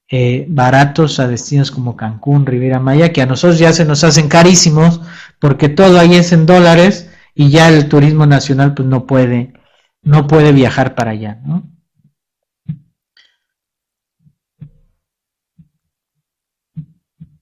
eh, 0.08 0.46
baratos 0.48 1.20
a 1.20 1.28
destinos 1.28 1.70
como 1.70 1.96
Cancún, 1.96 2.44
Riviera 2.44 2.80
Maya, 2.80 3.12
que 3.12 3.22
a 3.22 3.26
nosotros 3.26 3.60
ya 3.60 3.72
se 3.72 3.84
nos 3.84 4.02
hacen 4.02 4.28
carísimos 4.28 5.00
porque 5.38 5.68
todo 5.68 6.00
ahí 6.00 6.16
es 6.16 6.32
en 6.32 6.44
dólares 6.44 7.08
y 7.36 7.50
ya 7.50 7.68
el 7.68 7.88
turismo 7.88 8.26
nacional 8.26 8.74
pues 8.74 8.88
no 8.88 9.06
puede, 9.06 9.52
no 10.02 10.26
puede 10.26 10.50
viajar 10.50 10.96
para 10.96 11.12
allá, 11.12 11.40
¿no? 11.44 11.70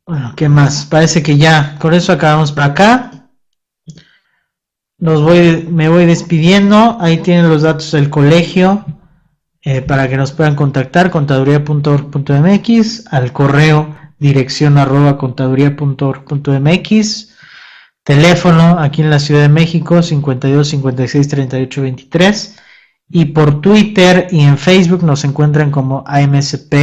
Bueno, 0.05 0.35
¿qué 0.37 0.51
más? 0.51 0.85
Parece 0.85 1.23
que 1.23 1.39
ya 1.39 1.79
con 1.79 1.95
eso 1.95 2.13
acabamos 2.13 2.53
por 2.53 2.65
acá. 2.65 3.26
Me 4.99 5.89
voy 5.89 6.07
despidiendo. 6.07 6.97
Ahí 7.01 7.19
tienen 7.19 7.49
los 7.49 7.63
datos 7.63 7.93
del 7.93 8.11
colegio 8.11 8.85
eh, 9.63 9.83
para 9.83 10.09
que 10.09 10.17
nos 10.17 10.33
puedan 10.33 10.57
contactar 10.57 11.11
contaduría.org.mx 11.11 13.13
al 13.13 13.33
correo 13.33 13.95
dirección 14.19 14.79
arroba 14.79 15.19
contaduría.org.mx 15.19 17.33
teléfono 18.03 18.79
aquí 18.79 19.03
en 19.03 19.11
la 19.11 19.19
Ciudad 19.19 19.43
de 19.43 19.49
México 19.49 20.03
52 20.03 20.69
56 20.69 21.29
38 21.29 21.83
23 21.83 22.57
y 23.11 23.27
por 23.27 23.61
Twitter 23.61 24.29
y 24.31 24.41
en 24.41 24.57
Facebook 24.57 25.03
nos 25.03 25.25
encuentran 25.25 25.71
como 25.71 26.03
AMSP 26.07 26.75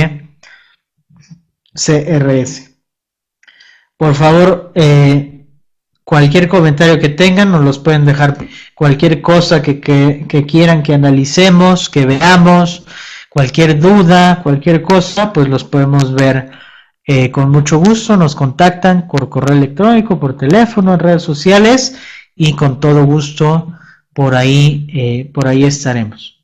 CRS. 1.74 2.78
Por 3.98 4.16
favor, 4.16 4.72
eh, 4.76 5.33
cualquier 6.04 6.48
comentario 6.48 7.00
que 7.00 7.10
tengan 7.10 7.52
nos 7.52 7.64
los 7.64 7.80
pueden 7.80 8.06
dejar. 8.06 8.38
Cualquier 8.76 9.22
cosa 9.22 9.62
que, 9.62 9.80
quieran 10.48 10.84
que 10.84 10.94
analicemos, 10.94 11.90
que 11.90 12.06
veamos, 12.06 12.84
cualquier 13.30 13.80
duda, 13.80 14.42
cualquier 14.44 14.82
cosa, 14.82 15.32
pues 15.34 15.48
los 15.48 15.64
podemos 15.64 16.14
ver 16.14 16.52
eh, 17.06 17.32
con 17.32 17.50
mucho 17.52 17.80
gusto. 17.80 18.18
Nos 18.18 18.36
contactan 18.36 19.08
por 19.08 19.30
correo 19.30 19.58
electrónico, 19.58 20.20
por 20.20 20.38
teléfono, 20.38 20.94
en 20.94 21.00
redes 21.00 21.24
sociales 21.24 21.98
y 22.36 22.54
con 22.56 22.80
todo 22.80 23.06
gusto 23.06 23.74
por 24.14 24.36
ahí, 24.36 24.88
eh, 24.94 25.32
por 25.34 25.48
ahí 25.48 25.64
estaremos. 25.64 26.44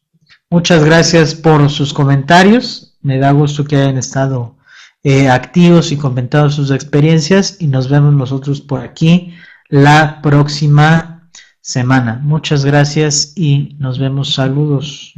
Muchas 0.50 0.84
gracias 0.84 1.36
por 1.36 1.70
sus 1.70 1.94
comentarios. 1.94 2.98
Me 3.02 3.20
da 3.20 3.32
gusto 3.32 3.64
que 3.66 3.76
hayan 3.76 3.98
estado 3.98 4.56
eh, 5.04 5.30
activos 5.30 5.92
y 5.92 5.98
comentado 5.98 6.50
sus 6.50 6.72
experiencias 6.72 7.58
y 7.60 7.68
nos 7.68 7.88
vemos 7.90 8.14
nosotros 8.14 8.60
por 8.60 8.82
aquí 8.82 9.34
la 9.70 10.22
próxima 10.22 11.30
semana. 11.62 12.20
Muchas 12.24 12.66
gracias 12.66 13.34
y 13.36 13.76
nos 13.80 14.00
vemos. 14.00 14.34
Saludos. 14.34 15.14